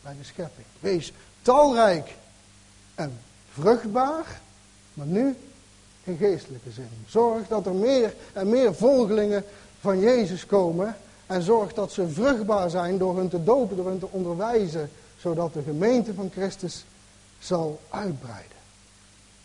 [0.02, 0.66] bij de schepping.
[0.80, 2.16] Wees talrijk
[2.96, 3.20] en
[3.52, 4.42] vruchtbaar,
[4.94, 5.36] maar nu
[6.04, 6.90] in geestelijke zin.
[7.08, 9.44] Zorg dat er meer en meer volgelingen
[9.80, 14.00] van Jezus komen en zorg dat ze vruchtbaar zijn door hun te dopen, door hun
[14.00, 16.86] te onderwijzen, zodat de gemeente van Christus
[17.40, 18.58] zal uitbreiden.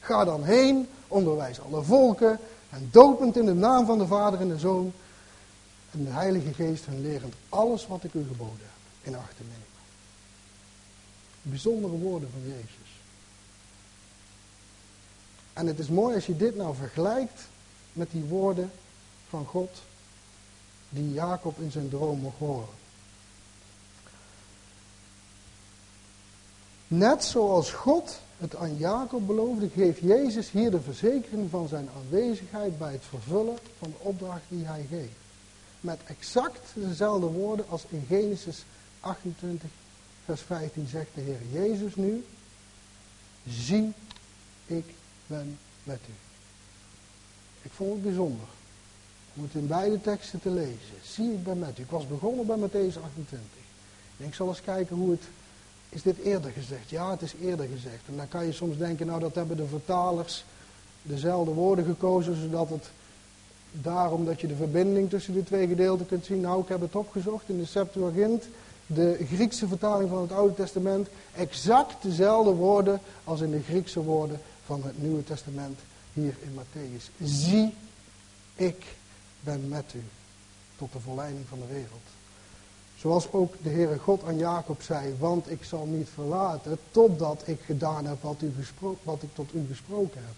[0.01, 2.38] Ga dan heen, onderwijs alle volken
[2.71, 4.92] en dopend in de naam van de Vader en de Zoon
[5.90, 9.42] en de Heilige Geest hun lerend alles wat ik u geboden heb in acht te
[9.42, 9.64] nemen.
[11.42, 12.86] Bijzondere woorden van Jezus.
[15.57, 17.49] En het is mooi als je dit nou vergelijkt
[17.92, 18.71] met die woorden
[19.29, 19.71] van God
[20.88, 22.75] die Jacob in zijn droom mocht horen.
[26.87, 32.79] Net zoals God het aan Jacob beloofde, geeft Jezus hier de verzekering van zijn aanwezigheid
[32.79, 35.16] bij het vervullen van de opdracht die hij geeft.
[35.81, 38.64] Met exact dezelfde woorden als in Genesis
[39.01, 39.71] 28,
[40.25, 42.25] vers 15 zegt de Heer Jezus nu,
[43.49, 43.92] zie,
[44.66, 44.95] ik
[45.27, 46.12] ben met u.
[47.62, 48.47] Ik vond het bijzonder
[49.35, 50.97] om het in beide teksten te lezen.
[51.03, 51.83] Zie, ik ben met u.
[51.83, 53.41] Ik was begonnen bij Matthäus 28.
[54.19, 55.23] En ik zal eens kijken hoe het
[55.89, 56.91] is dit eerder gezegd?
[56.91, 58.03] Ja, het is eerder gezegd.
[58.07, 60.45] En dan kan je soms denken, nou dat hebben de vertalers
[61.03, 62.91] dezelfde woorden gekozen, zodat het
[63.73, 66.41] daarom dat je de verbinding tussen de twee gedeelten kunt zien.
[66.41, 68.45] Nou, ik heb het opgezocht in de Septuagint,
[68.87, 74.41] de Griekse vertaling van het Oude Testament, exact dezelfde woorden als in de Griekse woorden
[74.66, 75.81] van het Nieuwe Testament
[76.12, 77.11] hier in Matthäus.
[77.22, 77.74] Zie,
[78.55, 78.85] ik
[79.40, 80.02] ben met u
[80.76, 82.07] tot de volleiding van de wereld.
[82.96, 87.61] Zoals ook de Heere God aan Jacob zei, want ik zal niet verlaten totdat ik
[87.61, 88.52] gedaan heb wat, u
[89.02, 90.35] wat ik tot u gesproken heb.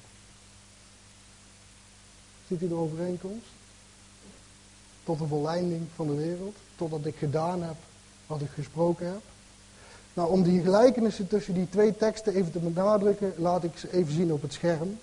[2.49, 3.47] Ziet u de overeenkomst?
[5.05, 7.77] Tot de volleiding van de wereld, totdat ik gedaan heb
[8.27, 9.23] wat ik gesproken heb.
[10.19, 14.13] Nou, om die gelijkenissen tussen die twee teksten even te benadrukken, laat ik ze even
[14.13, 14.99] zien op het scherm.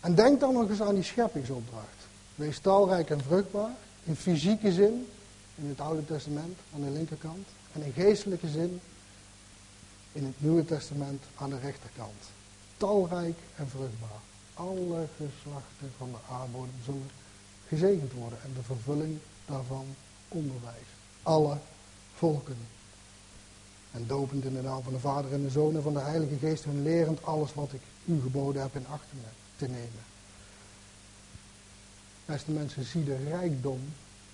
[0.00, 2.06] En denk dan nog eens aan die scheppingsopdracht.
[2.34, 3.70] Wees talrijk en vruchtbaar.
[4.04, 5.06] In fysieke zin,
[5.54, 7.46] in het Oude Testament aan de linkerkant.
[7.72, 8.80] En in geestelijke zin,
[10.12, 12.22] in het Nieuwe Testament aan de rechterkant.
[12.76, 14.20] Talrijk en vruchtbaar.
[14.54, 17.10] Alle geslachten van de aardbodem zullen
[17.68, 19.86] gezegend worden en de vervulling daarvan
[20.28, 20.96] onderwijzen.
[21.22, 21.58] Alle
[22.16, 22.56] volken.
[23.92, 26.36] En dopend in de naam van de Vader en de Zoon en van de Heilige
[26.38, 29.06] Geest hun lerend alles wat ik u geboden heb in acht
[29.56, 30.04] te nemen.
[32.24, 33.80] Beste mensen, zie de rijkdom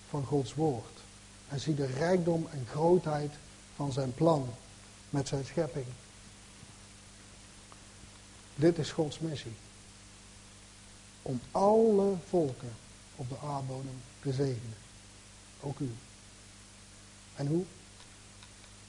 [0.09, 1.01] van Gods woord.
[1.49, 3.33] En zie de rijkdom en grootheid
[3.77, 4.49] van zijn plan
[5.11, 5.87] met zijn schepping.
[8.55, 9.53] Dit is Gods missie.
[11.23, 12.73] Om alle volken
[13.17, 14.77] op de aardbodem te zegenen.
[15.61, 15.91] Ook u.
[17.37, 17.65] En hoe?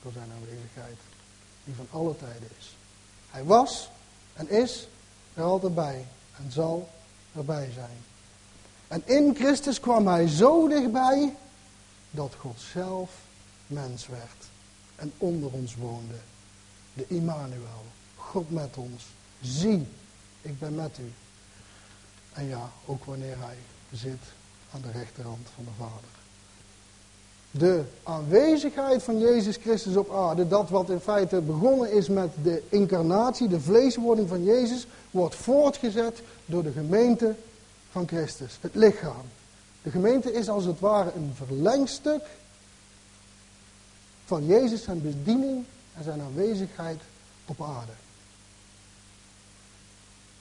[0.01, 0.97] Door zijn aanwezigheid.
[1.63, 2.75] Die van alle tijden is.
[3.29, 3.89] Hij was
[4.33, 4.87] en is
[5.33, 6.07] er altijd bij.
[6.37, 6.89] En zal
[7.35, 7.97] erbij zijn.
[8.87, 11.35] En in Christus kwam hij zo dichtbij
[12.11, 13.11] dat God zelf
[13.67, 14.45] mens werd
[14.95, 16.19] en onder ons woonde.
[16.93, 19.03] De Immanuel, God met ons.
[19.41, 19.87] Zie,
[20.41, 21.13] ik ben met u.
[22.33, 23.57] En ja, ook wanneer hij
[23.91, 24.21] zit
[24.73, 26.22] aan de rechterhand van de Vader.
[27.55, 32.63] De aanwezigheid van Jezus Christus op aarde, dat wat in feite begonnen is met de
[32.69, 37.35] incarnatie, de vleeswording van Jezus, wordt voortgezet door de gemeente
[37.91, 39.25] van Christus, het lichaam.
[39.81, 42.23] De gemeente is als het ware een verlengstuk
[44.25, 45.65] van Jezus zijn bediening
[45.97, 47.01] en zijn aanwezigheid
[47.45, 47.93] op aarde.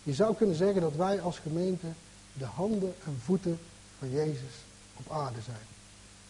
[0.02, 1.86] Je zou kunnen zeggen dat wij als gemeente
[2.32, 3.58] de handen en voeten
[3.98, 4.64] van Jezus
[4.96, 5.81] op aarde zijn.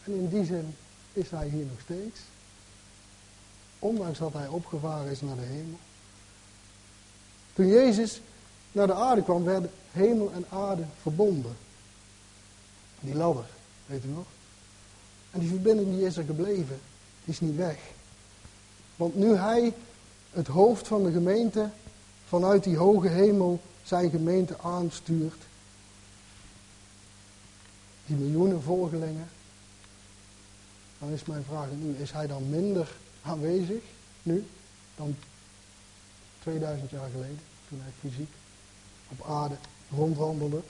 [0.05, 0.77] En in die zin
[1.13, 2.21] is hij hier nog steeds.
[3.79, 5.79] Ondanks dat hij opgevaren is naar de hemel.
[7.53, 8.21] Toen Jezus
[8.73, 11.57] naar de aarde kwam, werden hemel en aarde verbonden.
[13.01, 13.47] Die ladder,
[13.87, 14.27] weet u nog?
[15.31, 16.81] En die verbinding die is er gebleven,
[17.25, 17.79] die is niet weg.
[18.97, 19.75] Want nu hij
[20.31, 21.71] het hoofd van de gemeente
[22.27, 25.43] vanuit die hoge hemel zijn gemeente aanstuurt,
[28.07, 29.29] die miljoenen volgelingen,
[31.03, 32.89] dan is mijn vraag nu, is hij dan minder
[33.23, 33.83] aanwezig
[34.23, 34.47] nu
[34.97, 35.17] dan
[36.39, 38.31] 2000 jaar geleden, toen hij fysiek
[39.09, 39.55] op aarde
[39.91, 40.63] rondwandelde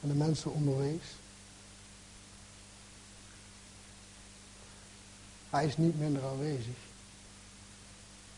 [0.00, 1.02] en de mensen onderwees.
[5.50, 6.76] Hij is niet minder aanwezig.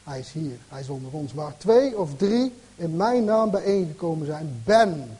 [0.02, 1.33] Hij is hier, hij is onder ons.
[1.33, 5.18] Waar twee of drie in mijn naam bijeengekomen zijn, ben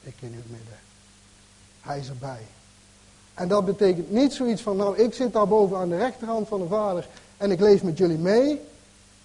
[0.00, 0.78] ik in uw midden.
[1.80, 2.46] Hij is erbij.
[3.36, 6.60] En dat betekent niet zoiets van, nou ik zit daar boven aan de rechterhand van
[6.60, 8.60] de Vader en ik lees met jullie mee.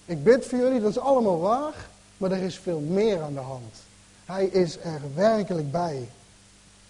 [0.05, 1.89] Ik bid voor jullie, dat is allemaal waar.
[2.17, 3.75] Maar er is veel meer aan de hand.
[4.25, 6.07] Hij is er werkelijk bij.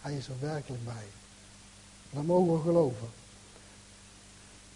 [0.02, 1.06] Hij is er werkelijk bij.
[2.10, 3.08] Dat mogen we geloven.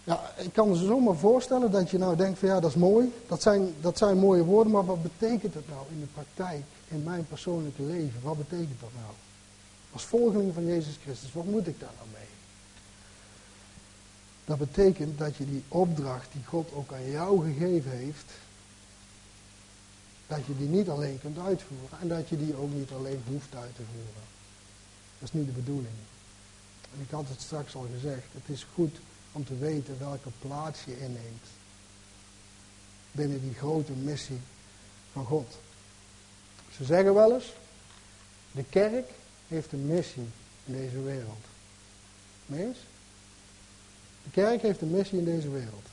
[0.04, 3.12] Ja, ik kan me zomaar voorstellen dat je nou denkt van ja, dat is mooi.
[3.28, 7.02] Dat zijn, dat zijn mooie woorden, maar wat betekent het nou in de praktijk, in
[7.02, 8.20] mijn persoonlijke leven?
[8.22, 9.12] Wat betekent dat nou?
[9.92, 12.35] Als volgeling van Jezus Christus, wat moet ik daar nou mee?
[14.46, 18.32] Dat betekent dat je die opdracht die God ook aan jou gegeven heeft,
[20.26, 23.54] dat je die niet alleen kunt uitvoeren en dat je die ook niet alleen hoeft
[23.54, 24.22] uit te voeren.
[25.18, 25.94] Dat is niet de bedoeling.
[26.94, 28.96] En ik had het straks al gezegd, het is goed
[29.32, 31.46] om te weten welke plaats je inneemt
[33.12, 34.40] binnen die grote missie
[35.12, 35.58] van God.
[36.76, 37.52] Ze zeggen wel eens,
[38.52, 39.10] de kerk
[39.48, 40.28] heeft een missie
[40.64, 41.44] in deze wereld.
[42.46, 42.78] Meens?
[44.26, 45.86] De kerk heeft een missie in deze wereld.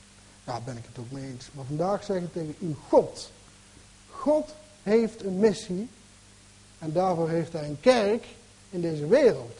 [0.45, 1.49] Ja, ben ik het ook mee eens.
[1.51, 3.31] Maar vandaag zeg ik tegen u, God.
[4.09, 5.89] God heeft een missie.
[6.79, 8.25] En daarvoor heeft hij een kerk
[8.69, 9.59] in deze wereld.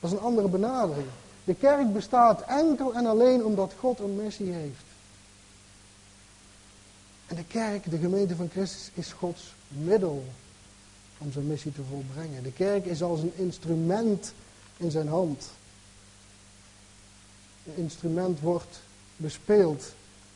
[0.00, 1.06] Dat is een andere benadering.
[1.44, 4.84] De kerk bestaat enkel en alleen omdat God een missie heeft.
[7.26, 10.24] En de kerk, de gemeente van Christus, is Gods middel
[11.18, 12.42] om zijn missie te volbrengen.
[12.42, 14.32] De kerk is als een instrument
[14.76, 15.48] in zijn hand.
[17.66, 18.80] Een instrument wordt
[19.16, 19.92] bespeeld.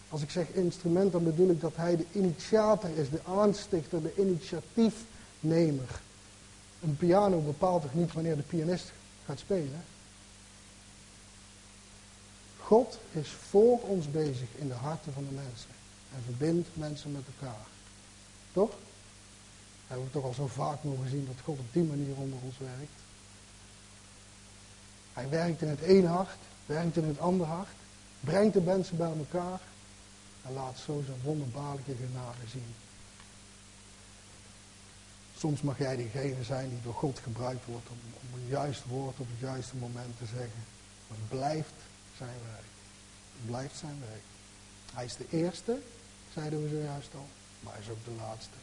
[0.08, 4.14] Als ik zeg instrument, dan bedoel ik dat hij de initiator is, de aanstichter, de
[4.16, 6.00] initiatiefnemer.
[6.82, 8.92] Een piano bepaalt toch niet wanneer de pianist
[9.24, 9.84] gaat spelen?
[12.58, 15.70] God is voor ons bezig in de harten van de mensen.
[16.14, 17.66] En verbindt mensen met elkaar.
[18.52, 18.70] Toch?
[19.86, 23.00] We toch al zo vaak mogen zien dat God op die manier onder ons werkt.
[25.12, 26.38] Hij werkt in het ene hart,
[26.70, 27.74] werkt in het andere hart,
[28.20, 29.60] brengt de mensen bij elkaar
[30.46, 32.74] en laat zo zijn wonderbaarlijke genade zien.
[35.36, 39.18] Soms mag jij degene zijn die door God gebruikt wordt om, om een juist woord
[39.18, 40.64] op het juiste moment te zeggen.
[41.08, 41.72] Maar het blijft
[42.16, 42.68] zijn werk.
[43.36, 44.22] Het blijft zijn werk.
[44.94, 45.78] Hij is de eerste,
[46.34, 47.26] zeiden we zojuist al,
[47.60, 48.56] maar hij is ook de laatste.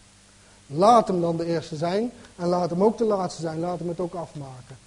[0.67, 3.59] Laat hem dan de eerste zijn en laat hem ook de laatste zijn.
[3.59, 4.77] Laat hem het ook afmaken.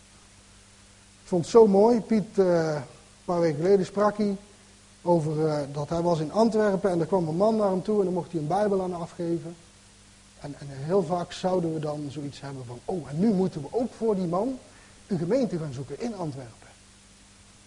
[1.22, 2.00] Ik vond het zo mooi.
[2.00, 2.83] Piet, een
[3.30, 4.36] paar weken geleden sprak hij
[5.02, 7.98] over uh, dat hij was in Antwerpen en er kwam een man naar hem toe
[7.98, 9.56] en dan mocht hij een Bijbel aan afgeven.
[10.40, 13.68] En, en, heel vaak zouden we dan zoiets hebben van, oh en nu moeten we
[13.70, 14.58] ook voor die man
[15.06, 16.68] een gemeente gaan zoeken in Antwerpen.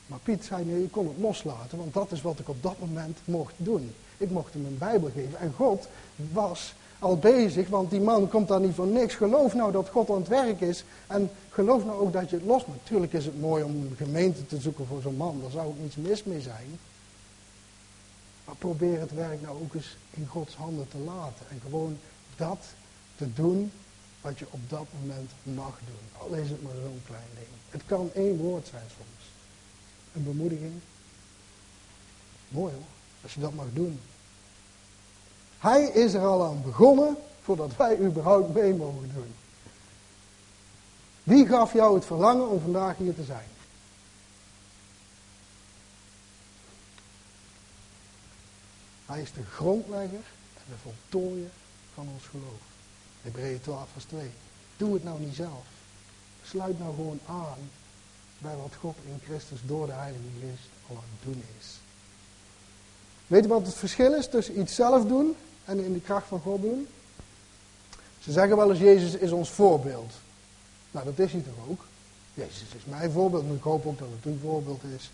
[0.06, 2.80] Maar Piet zei, nee, je kon het loslaten, want dat is wat ik op dat
[2.80, 3.94] moment mocht doen.
[4.18, 5.88] Ik mocht hem een Bijbel geven en God
[6.32, 6.74] was
[7.04, 9.16] al bezig, want die man komt daar niet voor niks.
[9.16, 12.46] Geloof nou dat God aan het werk is en geloof nou ook dat je het
[12.46, 15.68] los Natuurlijk is het mooi om een gemeente te zoeken voor zo'n man, daar zou
[15.68, 16.80] ook niets mis mee zijn.
[18.46, 21.98] Maar probeer het werk nou ook eens in Gods handen te laten en gewoon
[22.36, 22.66] dat
[23.16, 23.72] te doen
[24.22, 26.22] wat je op dat moment mag doen.
[26.22, 27.48] Al is het maar zo'n klein ding.
[27.70, 29.32] Het kan één woord zijn soms.
[30.14, 30.74] Een bemoediging.
[32.48, 32.84] Mooi hoor,
[33.22, 34.00] als je dat mag doen.
[35.64, 39.34] Hij is er al aan begonnen voordat wij überhaupt mee mogen doen.
[41.24, 43.48] Wie gaf jou het verlangen om vandaag hier te zijn?
[49.06, 50.24] Hij is de grondlegger
[50.54, 51.50] en de voltooier
[51.94, 52.62] van ons geloof.
[53.22, 54.32] Hebreeën 12 vers 2.
[54.78, 55.66] Doe het nou niet zelf.
[56.44, 57.70] Sluit nou gewoon aan
[58.38, 61.68] bij wat God in Christus door de Heilige Geest al aan het doen is.
[63.28, 66.40] Weet je wat het verschil is tussen iets zelf doen en in de kracht van
[66.40, 66.88] God doen?
[68.20, 70.12] Ze zeggen wel eens, Jezus is ons voorbeeld.
[70.92, 71.86] Nou, dat is hij toch ook?
[72.34, 75.12] Jezus is mijn voorbeeld, maar ik hoop ook dat het uw voorbeeld is.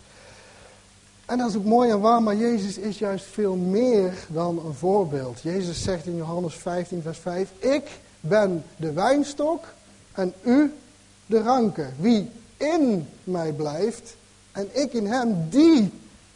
[1.26, 4.74] En dat is ook mooi en waar, maar Jezus is juist veel meer dan een
[4.74, 5.40] voorbeeld.
[5.40, 7.90] Jezus zegt in Johannes 15, vers 5, ik
[8.20, 9.64] ben de wijnstok
[10.12, 10.74] en u
[11.26, 11.94] de ranken.
[11.98, 14.16] Wie in mij blijft
[14.52, 15.92] en ik in hem, die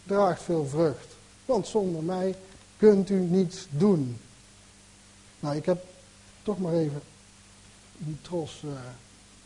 [0.06, 1.06] draagt veel vrucht.
[1.44, 2.34] Want zonder mij
[2.84, 4.16] kunt u niets doen.
[5.40, 5.84] Nou, ik heb
[6.42, 7.02] toch maar even
[7.98, 8.70] die tros uh,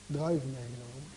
[0.07, 1.09] druiven meegenomen.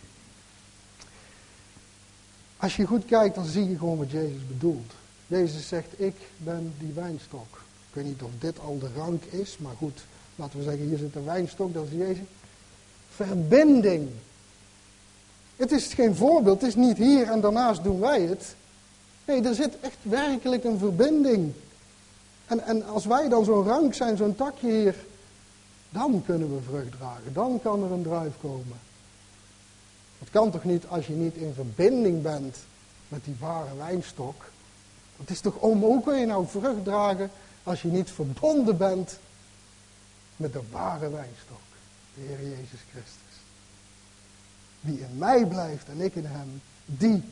[2.56, 4.92] Als je goed kijkt, dan zie je gewoon wat Jezus bedoelt.
[5.26, 7.64] Jezus zegt, ik ben die wijnstok.
[7.88, 10.04] Ik weet niet of dit al de rank is, maar goed,
[10.36, 12.26] laten we zeggen, hier zit een wijnstok, dat is Jezus.
[13.14, 14.08] Verbinding.
[15.56, 18.54] Het is geen voorbeeld, het is niet hier en daarnaast doen wij het.
[19.24, 21.52] Nee, er zit echt werkelijk een verbinding.
[22.46, 24.96] En, en als wij dan zo'n rank zijn, zo'n takje hier,
[25.90, 27.32] dan kunnen we vrucht dragen.
[27.32, 28.80] Dan kan er een druif komen.
[30.18, 32.56] Het kan toch niet als je niet in verbinding bent
[33.08, 34.50] met die ware wijnstok.
[35.16, 37.30] Het is toch onmogelijk kun je nou vrucht dragen
[37.62, 39.18] als je niet verbonden bent
[40.36, 41.60] met de ware wijnstok,
[42.14, 43.36] de Heer Jezus Christus.
[44.80, 47.22] Wie in mij blijft en ik in hem, die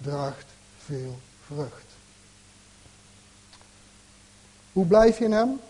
[0.00, 0.46] draagt
[0.78, 1.87] veel vrucht.
[4.72, 5.60] Hoe blijf je in hem?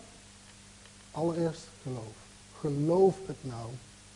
[1.11, 2.15] Allereerst geloof.
[2.59, 3.69] Geloof het nou.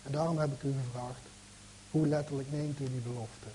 [0.04, 1.22] En daarom heb ik u gevraagd,
[1.92, 3.48] hoe letterlijk neemt u die belofte?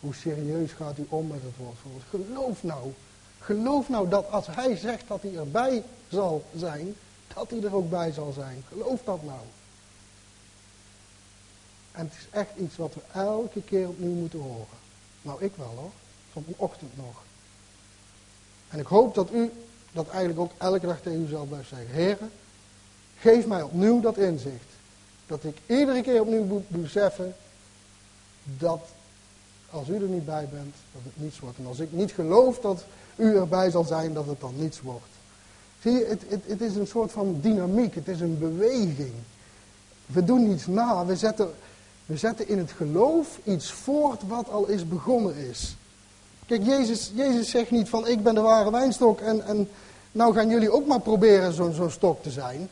[0.00, 2.02] Hoe serieus gaat u om met het woord van God?
[2.22, 2.92] Geloof nou.
[3.40, 6.94] Geloof nou dat als hij zegt dat hij erbij zal zijn,
[7.34, 8.64] dat hij er ook bij zal zijn.
[8.68, 9.40] Geloof dat nou.
[11.92, 14.66] En het is echt iets wat we elke keer opnieuw moeten horen.
[15.22, 15.90] Nou, ik wel hoor.
[16.32, 17.22] Vanochtend nog.
[18.68, 19.52] En ik hoop dat u
[19.96, 21.90] dat eigenlijk ook elke dag tegen uzelf blijft zeggen.
[21.90, 22.30] Heren,
[23.18, 24.70] geef mij opnieuw dat inzicht.
[25.26, 27.34] Dat ik iedere keer opnieuw moet beseffen
[28.42, 28.80] dat
[29.70, 31.58] als u er niet bij bent, dat het niets wordt.
[31.58, 32.84] En als ik niet geloof dat
[33.16, 35.14] u erbij zal zijn, dat het dan niets wordt.
[35.80, 39.14] Zie je, het, het, het is een soort van dynamiek, het is een beweging.
[40.06, 41.50] We doen niets na, we zetten,
[42.06, 45.76] we zetten in het geloof iets voort wat al is begonnen is.
[46.46, 49.68] Kijk, Jezus, Jezus zegt niet van ik ben de ware wijnstok en, en
[50.16, 52.68] nou gaan jullie ook maar proberen zo'n zo'n stok te zijn.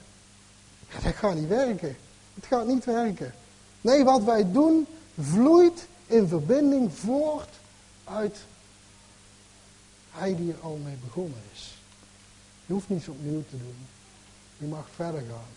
[1.03, 1.97] Dat gaat niet werken.
[2.35, 3.35] Het gaat niet werken.
[3.81, 4.87] Nee, wat wij doen
[5.21, 7.49] vloeit in verbinding voort
[8.05, 8.37] uit
[10.11, 11.79] hij die er al mee begonnen is.
[12.67, 13.87] Je hoeft niets opnieuw te doen.
[14.59, 15.53] Je mag verder gaan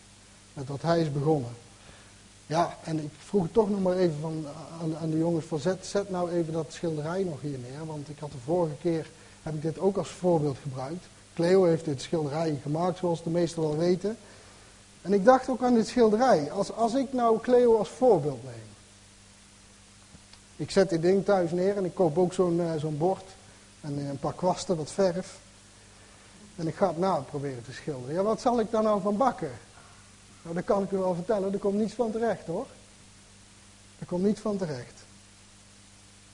[0.53, 1.51] met wat hij is begonnen.
[2.47, 4.45] Ja, en ik vroeg toch nog maar even van,
[4.81, 7.85] aan, aan de jongens van zet, zet nou even dat schilderij nog hier neer.
[7.85, 9.09] Want ik had de vorige keer,
[9.43, 11.05] heb ik dit ook als voorbeeld gebruikt.
[11.37, 14.17] Cleo heeft dit schilderij gemaakt, zoals de meesten wel weten.
[15.01, 16.51] En ik dacht ook aan dit schilderij.
[16.51, 18.67] Als, als ik nou Cleo als voorbeeld neem.
[20.55, 23.23] Ik zet dit ding thuis neer en ik koop ook zo'n uh, zo'n bord.
[23.81, 25.39] En een paar kwasten, wat verf.
[26.55, 28.15] En ik ga het na proberen te schilderen.
[28.15, 29.51] Ja, wat zal ik daar nou van bakken?
[30.41, 31.53] Nou, dat kan ik u wel vertellen.
[31.53, 32.67] Er komt niets van terecht hoor.
[33.99, 35.03] Er komt niets van terecht.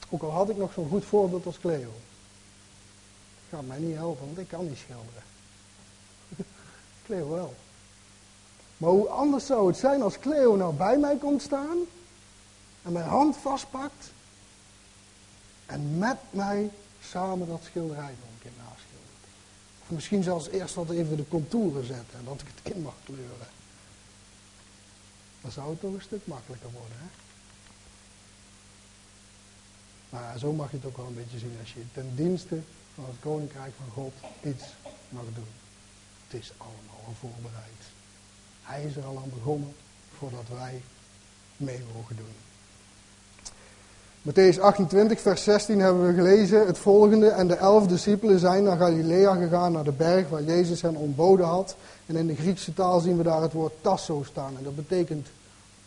[0.09, 1.91] Ook al had ik nog zo'n goed voorbeeld als Cleo.
[3.53, 5.23] Gaat mij niet helpen, want ik kan niet schilderen.
[7.05, 7.55] Cleo wel.
[8.77, 11.77] Maar hoe anders zou het zijn als Cleo nou bij mij komt staan
[12.83, 14.11] en mijn hand vastpakt
[15.65, 19.25] en met mij samen dat schilderij nog een keer naschildert.
[19.81, 22.95] Of misschien zelfs eerst wat even de contouren zetten en dat ik het in mag
[23.03, 23.47] kleuren.
[25.41, 26.97] Dan zou het toch een stuk makkelijker worden.
[26.97, 27.07] Hè?
[30.09, 32.61] Maar zo mag je het ook wel een beetje zien als je ten dienste
[32.95, 34.13] van het koninkrijk van God
[34.43, 34.63] iets
[35.09, 35.53] mag doen.
[36.27, 37.81] Het is allemaal al voorbereid.
[38.61, 39.73] Hij is er al aan begonnen
[40.17, 40.81] voordat wij
[41.57, 42.35] mee mogen doen.
[44.25, 47.27] Matthäus 28, vers 16 hebben we gelezen het volgende.
[47.27, 51.45] En de elf discipelen zijn naar Galilea gegaan, naar de berg waar Jezus hen ontboden
[51.45, 51.75] had.
[52.05, 54.57] En in de Griekse taal zien we daar het woord tasso staan.
[54.57, 55.27] En dat betekent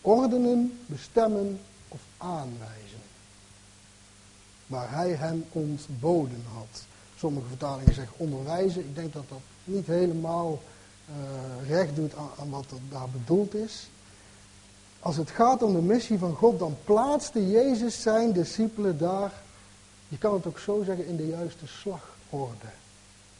[0.01, 3.01] ordenen, bestemmen of aanwijzen.
[4.67, 6.85] Waar hij hen ontboden had.
[7.19, 8.81] Sommige vertalingen zeggen onderwijzen.
[8.81, 10.62] Ik denk dat dat niet helemaal
[11.09, 13.89] uh, recht doet aan, wat daar bedoeld is.
[15.01, 19.33] Als het gaat om de missie van God, dan plaatste Jezus zijn discipelen daar,
[20.09, 22.67] je kan het ook zo zeggen, in de juiste slagorde.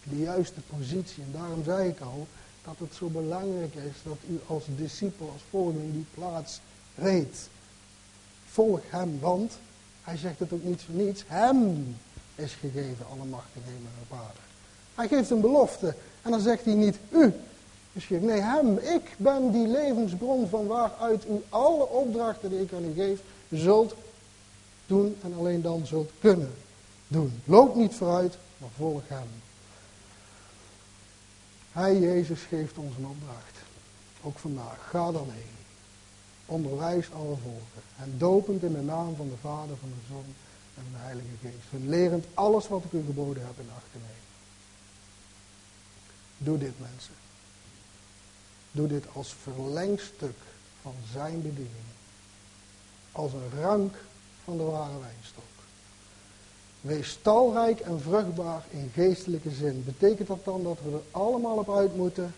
[0.03, 1.23] In de juiste positie.
[1.23, 2.27] En daarom zei ik al
[2.65, 6.61] dat het zo belangrijk is dat u als discipel, als volgeling die plaats
[6.95, 7.49] weet.
[8.47, 9.53] Volg hem, want
[10.03, 11.25] hij zegt het ook niet voor niets.
[11.27, 11.97] Hem
[12.37, 14.35] is gegeven alle macht in hemel en op
[14.95, 15.95] Hij geeft een belofte.
[16.23, 17.33] En dan zegt hij niet u,
[18.09, 18.79] Nee, hem.
[18.79, 23.21] Ik ben die levensbron van waaruit u alle opdrachten die ik aan u geef,
[23.51, 23.95] zult
[24.87, 26.55] doen en alleen dan zult kunnen
[27.09, 27.41] doen.
[27.45, 29.29] Loop niet vooruit, maar volg hem.
[31.73, 33.57] Hij, Jezus, geeft ons een opdracht.
[34.23, 34.89] Ook vandaag.
[34.91, 35.55] Ga dan heen.
[36.47, 37.83] Onderwijs alle volken.
[37.99, 40.35] En dopend in de naam van de Vader, van de Zoon
[40.77, 41.73] en de Heilige Geest.
[41.73, 44.27] En lerend alles wat ik u geboden heb in acht te nemen.
[46.39, 47.15] Doe dit, mensen.
[48.71, 50.37] Doe dit als verlengstuk
[50.83, 51.87] van zijn bediening.
[53.13, 53.95] Als een rank
[54.45, 55.45] van de ware wijnstok.
[56.81, 59.85] Wees talrijk en vruchtbaar in geestelijke zin.
[59.85, 62.35] Betekent dat dan dat we er allemaal op uit moeten?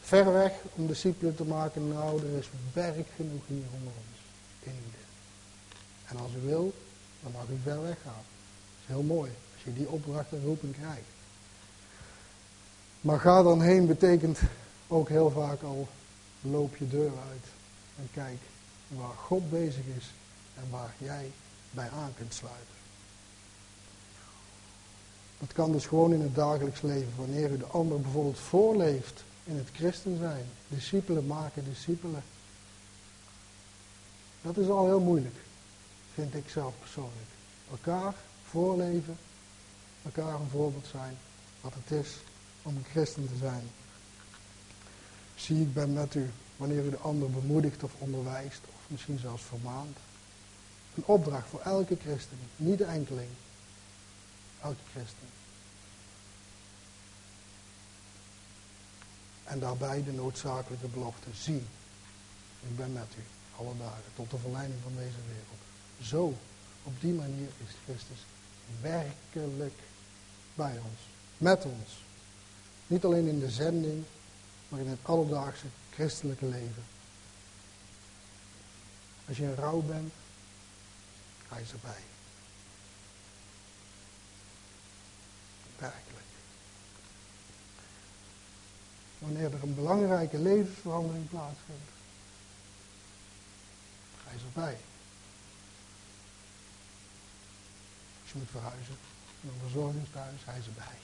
[0.00, 1.88] Ver weg om discipelen te maken?
[1.88, 4.12] Nou, er is werk genoeg hier onder ons.
[6.12, 6.72] En als u wil,
[7.22, 8.12] dan mag u ver weg gaan.
[8.12, 9.30] Dat is heel mooi.
[9.54, 11.10] Als je die opdracht en roeping krijgt.
[13.00, 14.38] Maar ga dan heen betekent
[14.88, 15.88] ook heel vaak al
[16.40, 17.44] loop je deur uit
[17.96, 18.38] en kijk
[18.88, 20.12] waar God bezig is
[20.54, 21.30] en waar jij
[21.70, 22.80] bij aan kunt sluiten.
[25.38, 29.56] Dat kan dus gewoon in het dagelijks leven, wanneer u de ander bijvoorbeeld voorleeft in
[29.56, 30.44] het christen zijn.
[30.68, 32.22] Discipelen maken discipelen.
[34.42, 35.34] Dat is al heel moeilijk,
[36.14, 37.30] vind ik zelf persoonlijk.
[37.70, 39.18] Elkaar voorleven,
[40.04, 41.18] elkaar een voorbeeld zijn,
[41.60, 42.16] wat het is
[42.62, 43.70] om een christen te zijn.
[45.34, 49.42] Zie ik ben met u wanneer u de ander bemoedigt of onderwijst, of misschien zelfs
[49.42, 49.96] vermaant.
[50.94, 53.30] Een opdracht voor elke christen, niet de enkeling.
[54.62, 55.28] Elke christen.
[59.44, 61.28] En daarbij de noodzakelijke belofte.
[61.34, 61.62] Zie,
[62.60, 63.22] ik ben met u
[63.56, 65.71] alle dagen tot de verleiding van deze wereld.
[66.02, 66.36] Zo,
[66.82, 68.24] op die manier is Christus
[68.80, 69.78] werkelijk
[70.54, 71.00] bij ons.
[71.38, 72.02] Met ons.
[72.86, 74.04] Niet alleen in de zending,
[74.68, 76.84] maar in het alledaagse christelijke leven.
[79.28, 80.12] Als je in rouw bent,
[81.48, 82.02] hij is erbij.
[85.78, 86.22] Werkelijk.
[89.18, 91.90] Wanneer er een belangrijke levensverandering plaatsvindt,
[94.24, 94.76] hij is erbij.
[98.21, 98.96] Als je moet verhuizen,
[99.44, 100.98] een verzorgingshuis, hij is erbij.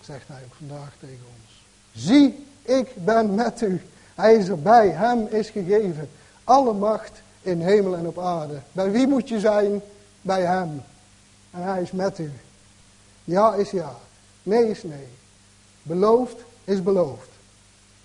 [0.00, 1.64] Zegt hij ook vandaag tegen ons.
[1.92, 3.80] Zie, ik ben met u.
[4.14, 4.88] Hij is erbij.
[4.88, 6.10] Hem is gegeven
[6.44, 8.60] alle macht in hemel en op aarde.
[8.72, 9.80] Bij wie moet je zijn?
[10.20, 10.82] Bij hem.
[11.50, 12.32] En hij is met u.
[13.24, 13.96] Ja is ja.
[14.42, 15.08] Nee is nee.
[15.82, 17.28] Beloofd is beloofd.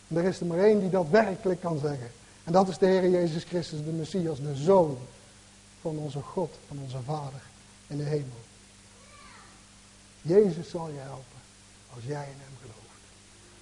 [0.07, 2.11] En er is er maar één die dat werkelijk kan zeggen.
[2.43, 4.97] En dat is de Heer Jezus Christus, de Messias, de Zoon
[5.81, 7.41] van onze God, van onze Vader
[7.87, 8.41] in de hemel.
[10.21, 11.39] Jezus zal je helpen
[11.95, 12.79] als jij in hem gelooft.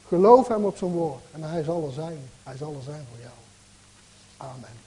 [0.07, 2.30] Geloof hem op zijn woord en hij zal er zijn.
[2.43, 3.36] Hij zal er zijn voor jou.
[4.38, 4.86] Amen.